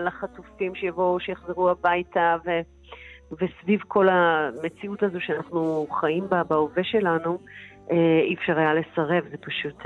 לחטופים 0.07 0.74
שיבואו, 0.74 1.20
שיחזרו 1.20 1.70
הביתה, 1.70 2.37
ו... 2.44 2.50
וסביב 3.33 3.81
כל 3.88 4.09
המציאות 4.09 5.02
הזו 5.02 5.20
שאנחנו 5.20 5.87
חיים 6.00 6.28
בה 6.28 6.42
בהווה 6.44 6.85
שלנו, 6.85 7.38
אי 7.90 8.35
אפשר 8.35 8.59
היה 8.59 8.74
לסרב, 8.74 9.24
זה 9.31 9.37
פשוט 9.37 9.83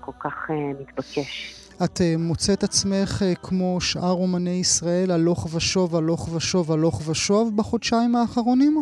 כל 0.00 0.12
כך 0.20 0.50
מתבקש. 0.80 1.69
את 1.84 2.00
אה, 2.00 2.14
מוצאת 2.18 2.62
עצמך 2.62 3.22
אה, 3.22 3.34
כמו 3.48 3.80
שאר 3.80 4.16
אומני 4.22 4.58
ישראל, 4.60 5.10
הלוך 5.10 5.54
ושוב, 5.56 5.96
הלוך 5.96 6.36
ושוב, 6.36 6.72
הלוך 6.72 7.08
ושוב 7.10 7.56
בחודשיים 7.58 8.16
האחרונים? 8.16 8.74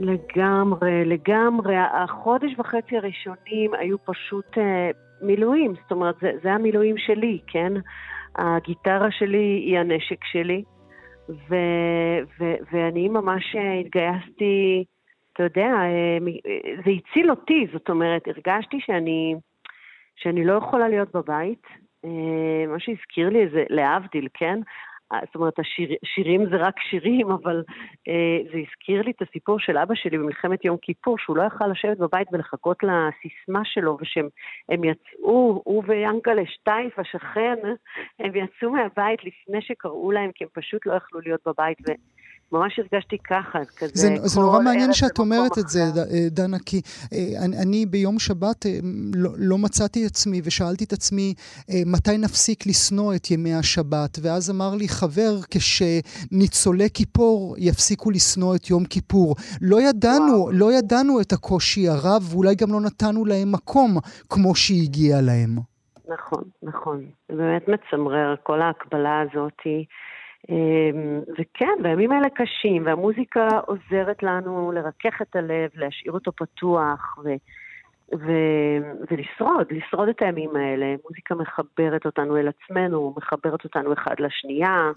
לגמרי, 0.00 1.04
לגמרי. 1.04 1.74
החודש 1.76 2.50
וחצי 2.58 2.96
הראשונים 2.96 3.74
היו 3.78 3.96
פשוט 4.04 4.58
אה, 4.58 4.90
מילואים, 5.22 5.74
זאת 5.82 5.92
אומרת, 5.92 6.14
זה, 6.20 6.30
זה 6.42 6.52
המילואים 6.52 6.98
שלי, 6.98 7.38
כן? 7.46 7.72
הגיטרה 8.36 9.10
שלי 9.10 9.62
היא 9.66 9.78
הנשק 9.78 10.24
שלי, 10.32 10.62
ו, 11.28 11.54
ו, 12.40 12.44
ואני 12.72 13.08
ממש 13.08 13.56
התגייסתי, 13.80 14.84
אתה 15.32 15.42
יודע, 15.42 15.72
זה 16.84 16.90
הציל 16.90 17.30
אותי, 17.30 17.66
זאת 17.72 17.88
אומרת, 17.88 18.22
הרגשתי 18.28 18.76
שאני, 18.80 19.34
שאני 20.16 20.44
לא 20.44 20.52
יכולה 20.52 20.88
להיות 20.88 21.08
בבית. 21.14 21.83
אה, 22.04 22.66
מה 22.66 22.80
שהזכיר 22.80 23.28
לי 23.28 23.48
זה, 23.48 23.64
להבדיל, 23.70 24.28
כן? 24.34 24.60
אה, 25.12 25.18
זאת 25.26 25.34
אומרת, 25.34 25.58
השיר, 25.58 25.88
שירים 26.04 26.46
זה 26.50 26.56
רק 26.56 26.80
שירים, 26.80 27.30
אבל 27.42 27.62
אה, 28.08 28.38
זה 28.52 28.58
הזכיר 28.58 29.02
לי 29.02 29.10
את 29.10 29.22
הסיפור 29.22 29.58
של 29.58 29.78
אבא 29.78 29.94
שלי 29.94 30.18
במלחמת 30.18 30.64
יום 30.64 30.76
כיפור, 30.82 31.18
שהוא 31.18 31.36
לא 31.36 31.42
יכל 31.42 31.66
לשבת 31.66 31.98
בבית 31.98 32.28
ולחכות 32.32 32.76
לסיסמה 32.82 33.64
שלו, 33.64 33.96
ושהם 34.00 34.28
הם 34.68 34.84
יצאו, 34.84 35.62
הוא 35.64 35.82
ויאנקלה 35.86 36.42
שטייף, 36.46 36.98
השכן, 36.98 37.56
הם 38.18 38.32
יצאו 38.34 38.70
מהבית 38.70 39.24
לפני 39.24 39.62
שקראו 39.62 40.12
להם, 40.12 40.30
כי 40.34 40.44
הם 40.44 40.50
פשוט 40.52 40.86
לא 40.86 40.94
יכלו 40.94 41.20
להיות 41.20 41.40
בבית, 41.46 41.78
וממש 42.54 42.78
הרגשתי 42.78 43.18
ככה, 43.18 43.58
כזה... 43.76 43.92
זה, 43.94 44.08
זה 44.22 44.40
נורא 44.40 44.60
מעניין 44.60 44.92
שאת 44.92 45.18
אומרת 45.18 45.58
את 45.58 45.68
זה, 45.68 45.80
אה, 45.80 46.28
דנה, 46.30 46.56
כי 46.66 46.80
אה, 47.12 47.44
אני, 47.44 47.56
אני 47.62 47.86
ביום 47.86 48.18
שבת 48.18 48.66
אה, 48.66 48.78
לא, 49.14 49.30
לא 49.38 49.58
מצאתי 49.58 50.06
את 50.06 50.10
עצמי 50.10 50.40
ושאלתי 50.44 50.84
את 50.84 50.92
עצמי 50.92 51.34
מתי 51.86 52.18
נפסיק 52.18 52.66
לשנוא 52.66 53.14
את 53.14 53.30
ימי 53.30 53.54
השבת, 53.54 54.18
ואז 54.22 54.50
אמר 54.50 54.74
לי 54.74 54.88
חבר, 54.88 55.32
כשניצולי 55.50 56.90
כיפור 56.94 57.54
יפסיקו 57.58 58.10
לשנוא 58.10 58.54
את 58.56 58.70
יום 58.70 58.84
כיפור. 58.84 59.34
לא 59.62 59.80
ידענו, 59.80 60.36
וואו. 60.38 60.52
לא 60.52 60.72
ידענו 60.72 61.20
את 61.20 61.32
הקושי 61.32 61.88
הרב, 61.88 62.22
ואולי 62.30 62.54
גם 62.54 62.72
לא 62.72 62.80
נתנו 62.80 63.24
להם 63.24 63.52
מקום 63.52 63.90
כמו 64.28 64.54
שהגיע 64.54 65.16
להם. 65.20 65.50
נכון, 66.08 66.44
נכון. 66.62 67.04
זה 67.28 67.36
באמת 67.36 67.68
מצמרר, 67.68 68.34
כל 68.42 68.62
ההקבלה 68.62 69.20
הזאת. 69.20 69.58
אמ, 69.66 69.82
וכן, 71.38 71.82
בימים 71.82 72.12
האלה 72.12 72.28
קשים, 72.30 72.86
והמוזיקה 72.86 73.48
עוזרת 73.66 74.22
לנו 74.22 74.72
לרכך 74.72 75.22
את 75.22 75.36
הלב, 75.36 75.70
להשאיר 75.74 76.12
אותו 76.12 76.32
פתוח, 76.32 77.18
ו... 77.24 77.28
ו- 78.12 78.80
ולשרוד, 79.10 79.66
לשרוד 79.70 80.08
את 80.08 80.22
הימים 80.22 80.56
האלה. 80.56 80.86
מוזיקה 81.04 81.34
מחברת 81.34 82.06
אותנו 82.06 82.36
אל 82.36 82.48
עצמנו, 82.48 83.14
מחברת 83.16 83.64
אותנו 83.64 83.92
אחד 83.92 84.14
לשנייה. 84.18 84.92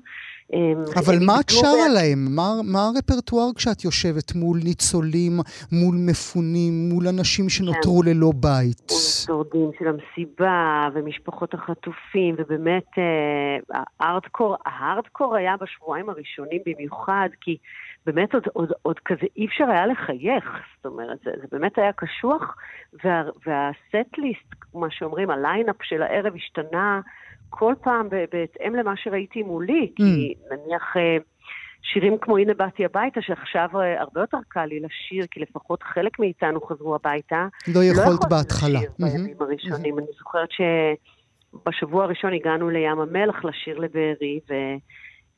אמ, 0.54 0.84
אבל 0.96 1.15
מה 1.26 1.39
את 1.39 1.50
שרה 1.50 1.88
להם? 1.93 2.20
מה, 2.36 2.50
מה 2.63 2.80
הרפרטואר 2.88 3.50
כשאת 3.56 3.84
יושבת 3.86 4.36
מול 4.36 4.60
ניצולים, 4.63 5.32
מול 5.72 5.96
מפונים, 6.10 6.89
מול 6.89 7.08
אנשים 7.08 7.50
שנותרו 7.50 8.04
ללא 8.04 8.32
בית? 8.36 8.91
מול 8.91 9.00
השורדים 9.00 9.72
של 9.80 9.86
המסיבה, 9.88 10.88
ומשפחות 10.93 11.54
החטופים, 11.54 12.36
ובאמת 12.38 12.88
אה, 12.98 13.84
הארדקור, 14.00 14.56
ההארדקור 14.65 15.36
היה 15.36 15.56
בשבועיים 15.62 16.10
הראשונים 16.10 16.62
במיוחד, 16.65 17.30
כי 17.41 17.58
באמת 18.08 18.34
עוד, 18.34 18.43
עוד, 18.54 18.72
עוד 18.82 19.00
כזה 19.06 19.28
אי 19.38 19.46
אפשר 19.46 19.63
היה 19.70 19.88
לחייך, 19.88 20.46
זאת 20.76 20.86
אומרת, 20.86 21.20
זה, 21.26 21.32
זה 21.41 21.48
באמת 21.52 21.78
היה 21.78 21.91
קשוח, 21.93 22.56
וה, 23.04 23.24
וה 23.46 23.74
set 23.74 24.17
list, 24.17 24.56
מה 24.74 24.88
שאומרים, 24.91 25.30
הליינאפ 25.30 25.76
של 25.84 26.02
הערב 26.02 26.34
השתנה 26.36 27.02
כל 27.50 27.74
פעם 27.84 28.10
בהתאם 28.10 28.76
למה 28.76 28.93
שראיתי 28.98 29.43
מולי, 29.43 29.91
כי 29.96 30.34
נניח... 30.52 30.98
אה, 30.98 31.17
שירים 31.93 32.17
כמו 32.22 32.38
הנה 32.38 32.54
באתי 32.54 32.86
הביתה, 32.86 33.22
שעכשיו 33.22 33.70
אה, 33.76 34.02
הרבה 34.02 34.22
יותר 34.22 34.38
קל 34.48 34.65
לי 34.65 34.80
לשיר, 34.80 35.26
כי 35.32 35.39
לפחות 35.39 35.84
חלק 35.84 36.20
מאיתנו 36.20 36.62
חזרו 36.62 36.96
הביתה. 36.96 37.48
לא 37.67 37.84
יכולת 37.84 38.06
יכולתי 38.06 38.26
בהתחלה. 38.30 38.80
לשיר 38.80 38.91
מהמם. 39.00 39.13
בימים 39.13 39.38
הראשונים. 39.39 40.00
אני 40.00 40.08
זוכרת 40.20 40.50
שבשבוע 40.52 42.04
הראשון 42.04 42.34
הגענו 42.34 42.70
לים 42.70 43.00
המלח 43.00 43.46
לשיר 43.46 43.80
לבארי, 43.80 44.39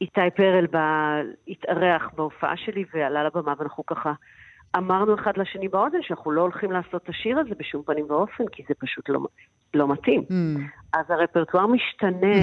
ואיתי 0.01 0.35
פרל 0.35 0.67
בא, 0.67 1.21
התארח 1.47 2.09
בהופעה 2.15 2.57
שלי 2.57 2.83
ועלה 2.93 3.23
לבמה, 3.23 3.53
ואנחנו 3.59 3.85
ככה 3.85 4.13
אמרנו 4.77 5.15
אחד 5.15 5.31
לשני 5.37 5.67
באוזן 5.67 5.97
שאנחנו 6.01 6.31
לא 6.31 6.41
הולכים 6.41 6.71
לעשות 6.71 7.03
את 7.03 7.09
השיר 7.09 7.39
הזה 7.39 7.55
בשום 7.59 7.83
פנים 7.85 8.05
ואופן, 8.09 8.43
כי 8.51 8.63
זה 8.67 8.73
פשוט 8.79 9.09
לא, 9.09 9.19
לא 9.73 9.87
מתאים. 9.87 10.21
Mm. 10.21 10.59
אז 10.93 11.05
הרפרטואר 11.09 11.67
משתנה. 11.67 12.37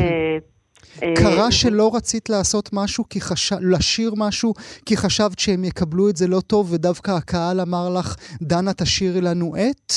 אה, 1.03 1.15
קרה 1.17 1.51
שלא 1.51 1.91
רצית 1.95 2.31
לעשות 2.31 2.71
משהו, 2.73 3.05
כי 3.09 3.21
חש... 3.21 3.53
לשיר 3.53 4.11
משהו, 4.17 4.55
כי 4.87 4.97
חשבת 4.97 5.39
שהם 5.39 5.65
יקבלו 5.65 6.09
את 6.09 6.17
זה 6.17 6.29
לא 6.29 6.41
טוב, 6.47 6.73
ודווקא 6.73 7.11
הקהל 7.11 7.61
אמר 7.61 7.89
לך, 7.99 8.17
דנה, 8.43 8.73
תשאירי 8.73 9.21
לנו 9.21 9.55
את? 9.57 9.93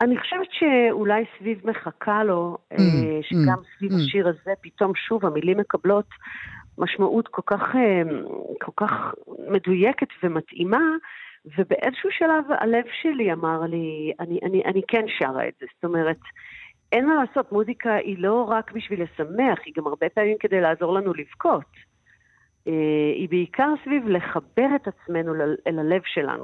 אני 0.00 0.18
חושבת 0.18 0.48
שאולי 0.50 1.24
סביב 1.38 1.58
מחכה 1.64 2.24
לו, 2.24 2.58
Mm, 2.72 2.80
אה, 2.80 3.18
שגם 3.22 3.58
mm, 3.58 3.76
סביב 3.76 3.92
mm. 3.92 3.94
השיר 3.94 4.28
הזה, 4.28 4.50
פתאום 4.60 4.92
שוב 4.94 5.26
המילים 5.26 5.58
מקבלות 5.58 6.08
משמעות 6.78 7.28
כל 7.28 7.42
כך, 7.46 7.62
אה, 7.76 8.02
כל 8.60 8.72
כך 8.76 9.14
מדויקת 9.48 10.08
ומתאימה, 10.22 10.82
ובאיזשהו 11.58 12.10
שלב 12.12 12.44
הלב 12.58 12.84
שלי 13.02 13.32
אמר 13.32 13.60
לי, 13.60 14.12
אני, 14.20 14.38
אני, 14.42 14.62
אני 14.64 14.82
כן 14.88 15.04
שרה 15.18 15.48
את 15.48 15.54
זה. 15.60 15.66
זאת 15.74 15.84
אומרת, 15.84 16.18
אין 16.92 17.06
מה 17.06 17.14
לעשות, 17.14 17.52
מוזיקה 17.52 17.94
היא 17.94 18.16
לא 18.18 18.46
רק 18.48 18.72
בשביל 18.72 19.02
לשמח, 19.02 19.58
היא 19.64 19.74
גם 19.76 19.86
הרבה 19.86 20.08
פעמים 20.08 20.36
כדי 20.40 20.60
לעזור 20.60 20.94
לנו 20.94 21.14
לבכות. 21.14 21.64
אה, 22.68 23.12
היא 23.14 23.28
בעיקר 23.28 23.74
סביב 23.84 24.08
לחבר 24.08 24.68
את 24.76 24.88
עצמנו 24.88 25.34
אל 25.66 25.78
הלב 25.78 26.02
שלנו. 26.04 26.42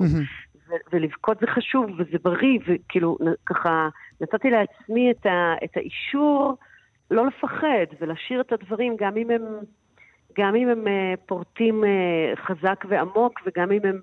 ו- 0.69 0.75
ולבכות 0.93 1.39
זה 1.41 1.47
חשוב 1.47 1.91
וזה 1.99 2.19
בריא, 2.23 2.59
וכאילו 2.67 3.19
ככה 3.47 3.89
נתתי 4.21 4.51
לעצמי 4.51 5.11
את, 5.11 5.27
ה- 5.27 5.55
את 5.65 5.77
האישור 5.77 6.57
לא 7.11 7.27
לפחד 7.27 7.87
ולשיר 8.01 8.41
את 8.41 8.53
הדברים 8.53 8.97
גם 8.99 9.17
אם 9.17 9.31
הם, 9.31 9.43
גם 10.39 10.55
אם 10.57 10.69
הם 10.69 10.89
אה, 10.89 11.15
פורטים 11.27 11.85
אה, 11.85 12.37
חזק 12.47 12.85
ועמוק 12.89 13.41
וגם 13.47 13.73
אם 13.73 13.81
הם 13.85 14.01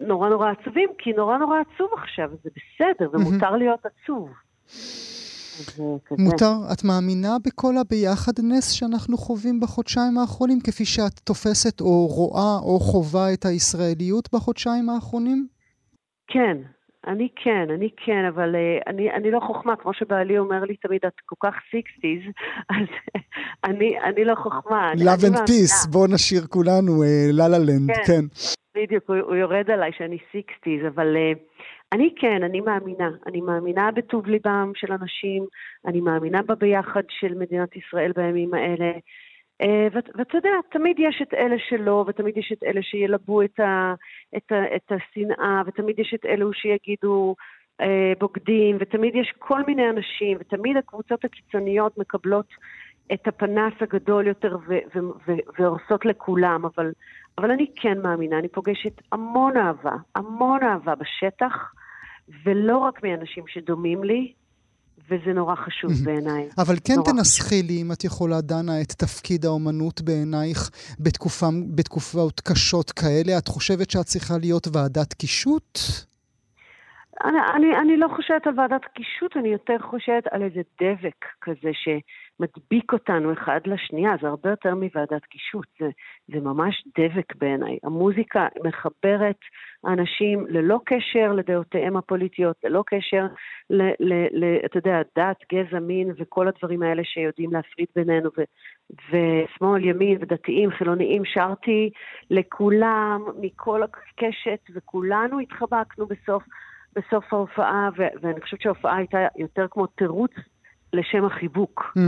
נורא 0.00 0.28
נורא 0.28 0.50
עצובים, 0.50 0.88
כי 0.98 1.12
נורא 1.12 1.38
נורא 1.38 1.58
עצוב 1.60 1.88
עכשיו, 2.02 2.30
זה 2.44 2.50
בסדר 2.56 3.10
ומותר 3.12 3.50
להיות 3.50 3.80
עצוב. 3.86 4.30
מותר, 6.18 6.52
את 6.72 6.84
מאמינה 6.84 7.36
בכל 7.46 7.76
הביחדness 7.76 8.70
שאנחנו 8.70 9.16
חווים 9.16 9.60
בחודשיים 9.60 10.18
האחרונים, 10.18 10.58
כפי 10.60 10.84
שאת 10.84 11.18
תופסת 11.24 11.80
או 11.80 12.06
רואה 12.06 12.58
או 12.62 12.80
חווה 12.80 13.32
את 13.32 13.44
הישראליות 13.44 14.28
בחודשיים 14.34 14.90
האחרונים? 14.90 15.46
כן, 16.26 16.56
אני 17.06 17.28
כן, 17.36 17.66
אני 17.70 17.88
כן, 17.96 18.24
אבל 18.24 18.54
uh, 18.54 18.82
אני, 18.86 19.10
אני 19.10 19.30
לא 19.30 19.40
חוכמה, 19.40 19.76
כמו 19.76 19.94
שבעלי 19.94 20.38
אומר 20.38 20.64
לי 20.64 20.76
תמיד, 20.76 21.00
את 21.06 21.20
כל 21.26 21.36
כך 21.48 21.54
sixties, 21.70 22.22
אז 22.76 22.86
אני, 23.64 24.00
אני 24.00 24.24
לא 24.24 24.34
חוכמה. 24.34 24.92
Love 24.92 24.98
and 24.98 25.22
מאמינה. 25.22 25.44
peace, 25.44 25.90
בואו 25.90 26.06
נשיר 26.06 26.46
כולנו, 26.48 27.02
La 27.32 27.48
La 27.48 27.58
Land, 27.58 27.96
כן. 27.96 28.02
כן. 28.06 28.24
בדיוק, 28.76 29.04
הוא, 29.06 29.16
הוא 29.16 29.36
יורד 29.36 29.70
עליי 29.70 29.90
שאני 29.98 30.18
sixties, 30.32 30.80
אבל 30.94 31.16
uh, 31.16 31.38
אני 31.92 32.14
כן, 32.16 32.42
אני 32.42 32.60
מאמינה. 32.60 33.10
אני 33.26 33.40
מאמינה 33.40 33.90
בטוב 33.90 34.26
ליבם 34.26 34.72
של 34.74 34.92
אנשים, 34.92 35.46
אני 35.86 36.00
מאמינה 36.00 36.42
בביחד 36.42 37.02
של 37.08 37.34
מדינת 37.34 37.76
ישראל 37.76 38.12
בימים 38.16 38.54
האלה. 38.54 38.92
ואת- 39.92 40.10
ואתה 40.14 40.38
יודע, 40.38 40.50
תמיד 40.70 40.96
יש 40.98 41.22
את 41.22 41.34
אלה 41.34 41.56
שלא, 41.68 42.04
ותמיד 42.08 42.36
יש 42.36 42.52
את 42.52 42.62
אלה 42.64 42.82
שילבו 42.82 43.42
את, 43.42 43.60
ה, 43.60 43.94
את, 44.36 44.52
ה, 44.52 44.76
את 44.76 44.92
השנאה, 44.92 45.62
ותמיד 45.66 45.98
יש 45.98 46.14
את 46.14 46.26
אלו 46.26 46.52
שיגידו 46.52 47.34
uh, 47.82 47.84
בוגדים, 48.18 48.76
ותמיד 48.80 49.14
יש 49.14 49.34
כל 49.38 49.62
מיני 49.66 49.90
אנשים, 49.90 50.36
ותמיד 50.40 50.76
הקבוצות 50.76 51.24
הקיצוניות 51.24 51.98
מקבלות 51.98 52.46
את 53.12 53.28
הפנס 53.28 53.72
הגדול 53.80 54.26
יותר 54.26 54.56
ו- 54.68 54.78
ו- 54.94 55.10
ו- 55.28 55.50
והורסות 55.58 56.04
לכולם, 56.04 56.64
אבל, 56.64 56.92
אבל 57.38 57.50
אני 57.50 57.66
כן 57.76 57.98
מאמינה, 58.02 58.38
אני 58.38 58.48
פוגשת 58.48 58.92
המון 59.12 59.56
אהבה, 59.56 59.96
המון 60.16 60.62
אהבה 60.62 60.94
בשטח, 60.94 61.72
ולא 62.44 62.78
רק 62.78 63.02
מאנשים 63.02 63.44
שדומים 63.46 64.04
לי, 64.04 64.32
וזה 65.08 65.32
נורא 65.32 65.54
חשוב 65.54 65.90
בעיניי. 66.04 66.48
אבל 66.58 66.74
כן 66.84 66.94
תנסחי 67.04 67.62
לי, 67.62 67.82
אם 67.82 67.92
את 67.92 68.04
יכולה, 68.04 68.40
דנה, 68.40 68.80
את 68.80 68.92
תפקיד 68.92 69.44
האומנות 69.44 70.00
בעינייך 70.00 70.70
בתקופה, 71.00 71.46
בתקופות 71.74 72.40
קשות 72.40 72.90
כאלה. 72.90 73.38
את 73.38 73.48
חושבת 73.48 73.90
שאת 73.90 74.04
צריכה 74.04 74.34
להיות 74.38 74.68
ועדת 74.72 75.12
קישוט? 75.12 75.78
אני, 77.24 77.38
אני, 77.54 77.76
אני 77.76 77.96
לא 77.96 78.08
חושבת 78.16 78.46
על 78.46 78.60
ועדת 78.60 78.84
קישוט, 78.84 79.36
אני 79.36 79.48
יותר 79.48 79.76
חושבת 79.78 80.26
על 80.30 80.42
איזה 80.42 80.60
דבק 80.80 81.24
כזה 81.40 81.70
שמדביק 81.72 82.92
אותנו 82.92 83.32
אחד 83.32 83.60
לשנייה, 83.66 84.12
זה 84.22 84.28
הרבה 84.28 84.50
יותר 84.50 84.74
מוועדת 84.74 85.24
קישוט, 85.24 85.66
זה, 85.80 85.88
זה 86.28 86.40
ממש 86.40 86.84
דבק 86.98 87.36
בעיניי. 87.36 87.78
המוזיקה 87.84 88.46
מחברת 88.64 89.38
אנשים 89.86 90.46
ללא 90.48 90.80
קשר 90.84 91.32
לדעותיהם 91.32 91.96
הפוליטיות, 91.96 92.56
ללא 92.64 92.84
קשר, 92.86 93.26
ל, 93.70 93.82
ל, 93.82 94.12
ל, 94.32 94.44
אתה 94.64 94.78
יודע, 94.78 95.02
דת, 95.16 95.36
גזע, 95.52 95.78
מין 95.78 96.12
וכל 96.18 96.48
הדברים 96.48 96.82
האלה 96.82 97.04
שיודעים 97.04 97.52
להפריד 97.52 97.86
בינינו, 97.96 98.30
ו, 98.38 98.42
ושמאל, 99.08 99.84
ימין 99.84 100.18
ודתיים, 100.20 100.70
חילוניים, 100.70 101.22
שרתי 101.24 101.90
לכולם, 102.30 103.20
מכל 103.40 103.82
הקשת, 103.82 104.60
וכולנו 104.74 105.38
התחבקנו 105.38 106.06
בסוף. 106.06 106.42
בסוף 106.96 107.32
ההופעה, 107.32 107.88
ו- 107.98 108.20
ואני 108.22 108.40
חושבת 108.40 108.60
שההופעה 108.60 108.96
הייתה 108.96 109.18
יותר 109.36 109.66
כמו 109.70 109.86
תירוץ 109.86 110.30
לשם 110.92 111.24
החיבוק. 111.24 111.92
Mm. 111.98 112.00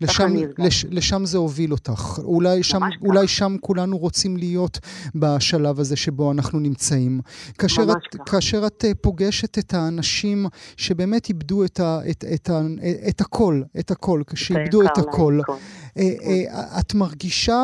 לשם. 0.00 0.32
לש, 0.58 0.84
לשם 0.90 1.24
זה 1.24 1.38
הוביל 1.38 1.72
אותך. 1.72 2.18
אולי 2.24 2.62
שם. 2.62 2.80
אולי 3.02 3.28
שם 3.28 3.56
כולנו 3.60 3.98
רוצים 3.98 4.36
להיות 4.36 4.78
בשלב 5.14 5.80
הזה 5.80 5.96
שבו 5.96 6.32
אנחנו 6.32 6.58
נמצאים. 6.58 7.20
כאשר 7.58 7.82
את, 7.82 8.16
כך. 8.18 8.30
כאשר 8.30 8.66
את 8.66 8.84
אה, 8.84 8.94
פוגשת 8.94 9.58
את 9.58 9.74
האנשים 9.74 10.46
שבאמת 10.76 11.28
איבדו 11.28 11.64
את, 11.64 11.80
ה, 11.80 11.98
את, 12.10 12.24
את, 12.34 12.50
ה, 12.50 12.60
את 13.08 13.20
הכל, 13.20 13.62
את 13.78 13.90
הכל, 13.90 14.22
שאיבדו 14.34 14.82
את 14.82 14.98
הכל, 14.98 15.38
מכל. 15.40 15.52
אה, 15.98 16.02
אה, 16.02 16.80
את 16.80 16.94
מרגישה 16.94 17.62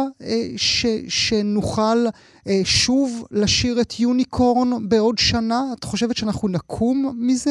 ש, 0.56 0.86
שנוכל 1.08 1.98
שוב 2.64 3.26
לשיר 3.30 3.80
את 3.80 4.00
יוניקורן 4.00 4.88
בעוד 4.88 5.18
שנה? 5.18 5.60
את 5.78 5.84
חושבת 5.84 6.16
שאנחנו 6.16 6.48
נקום 6.48 7.12
מזה? 7.18 7.50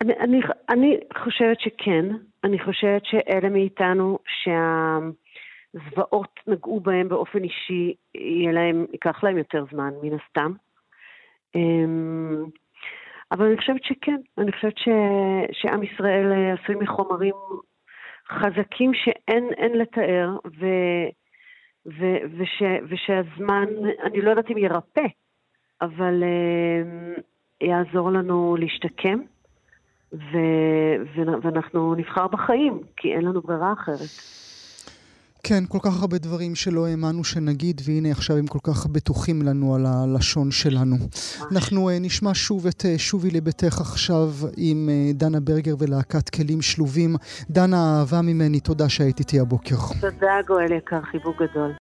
אני, 0.00 0.12
אני, 0.20 0.40
אני 0.68 0.96
חושבת 1.24 1.60
שכן. 1.60 2.04
אני 2.46 2.58
חושבת 2.58 3.04
שאלה 3.04 3.48
מאיתנו 3.48 4.18
שהזוועות 5.74 6.40
נגעו 6.46 6.80
בהם 6.80 7.08
באופן 7.08 7.42
אישי, 7.44 7.94
יהיה 8.14 8.52
להם, 8.52 8.86
ייקח 8.92 9.24
להם 9.24 9.38
יותר 9.38 9.64
זמן, 9.72 9.90
מן 10.02 10.16
הסתם. 10.18 10.52
אמ, 11.54 12.44
אבל 13.32 13.46
אני 13.46 13.56
חושבת 13.56 13.84
שכן. 13.84 14.20
אני 14.38 14.52
חושבת 14.52 14.78
ש, 14.78 14.88
שעם 15.52 15.82
ישראל 15.82 16.32
אה, 16.32 16.52
עשוי 16.52 16.74
מחומרים 16.74 17.34
חזקים 18.28 18.94
שאין 18.94 19.48
אין 19.56 19.78
לתאר, 19.78 20.36
ו, 20.58 20.66
ו, 21.86 22.04
וש, 22.38 22.62
ושהזמן, 22.88 23.66
אני 24.02 24.20
לא 24.20 24.30
יודעת 24.30 24.50
אם 24.50 24.58
ירפא, 24.58 25.06
אבל 25.80 26.22
אמ, 26.24 27.14
יעזור 27.60 28.10
לנו 28.10 28.56
להשתקם. 28.58 29.18
ו... 30.12 30.36
ו- 31.16 31.42
ואנחנו 31.42 31.94
נבחר 31.94 32.26
בחיים, 32.26 32.80
כי 32.96 33.14
אין 33.14 33.24
לנו 33.24 33.40
ברירה 33.40 33.72
אחרת. 33.72 34.08
כן, 35.48 35.64
כל 35.68 35.78
כך 35.82 36.00
הרבה 36.00 36.18
דברים 36.18 36.54
שלא 36.54 36.86
האמנו 36.86 37.24
שנגיד, 37.24 37.80
והנה 37.84 38.10
עכשיו 38.10 38.36
הם 38.36 38.46
כל 38.46 38.58
כך 38.62 38.86
בטוחים 38.86 39.42
לנו 39.42 39.74
על 39.74 39.86
הלשון 39.86 40.50
שלנו. 40.50 40.96
אנחנו 41.52 41.88
אה, 41.90 41.98
נשמע 42.00 42.30
שוב 42.34 42.66
את 42.66 42.84
אה, 42.84 42.98
שובי 42.98 43.30
לביתך 43.30 43.80
עכשיו 43.80 44.28
עם 44.56 44.88
אה, 44.92 45.12
דנה 45.14 45.40
ברגר 45.40 45.74
ולהקת 45.78 46.28
כלים 46.28 46.62
שלובים. 46.62 47.16
דנה, 47.50 47.98
אהבה 47.98 48.22
ממני, 48.22 48.60
תודה 48.60 48.88
שהיית 48.88 49.18
איתי 49.18 49.40
הבוקר. 49.40 49.76
תודה, 50.00 50.34
גואל 50.46 50.72
יקר, 50.72 51.02
חיבוק 51.02 51.42
גדול. 51.42 51.72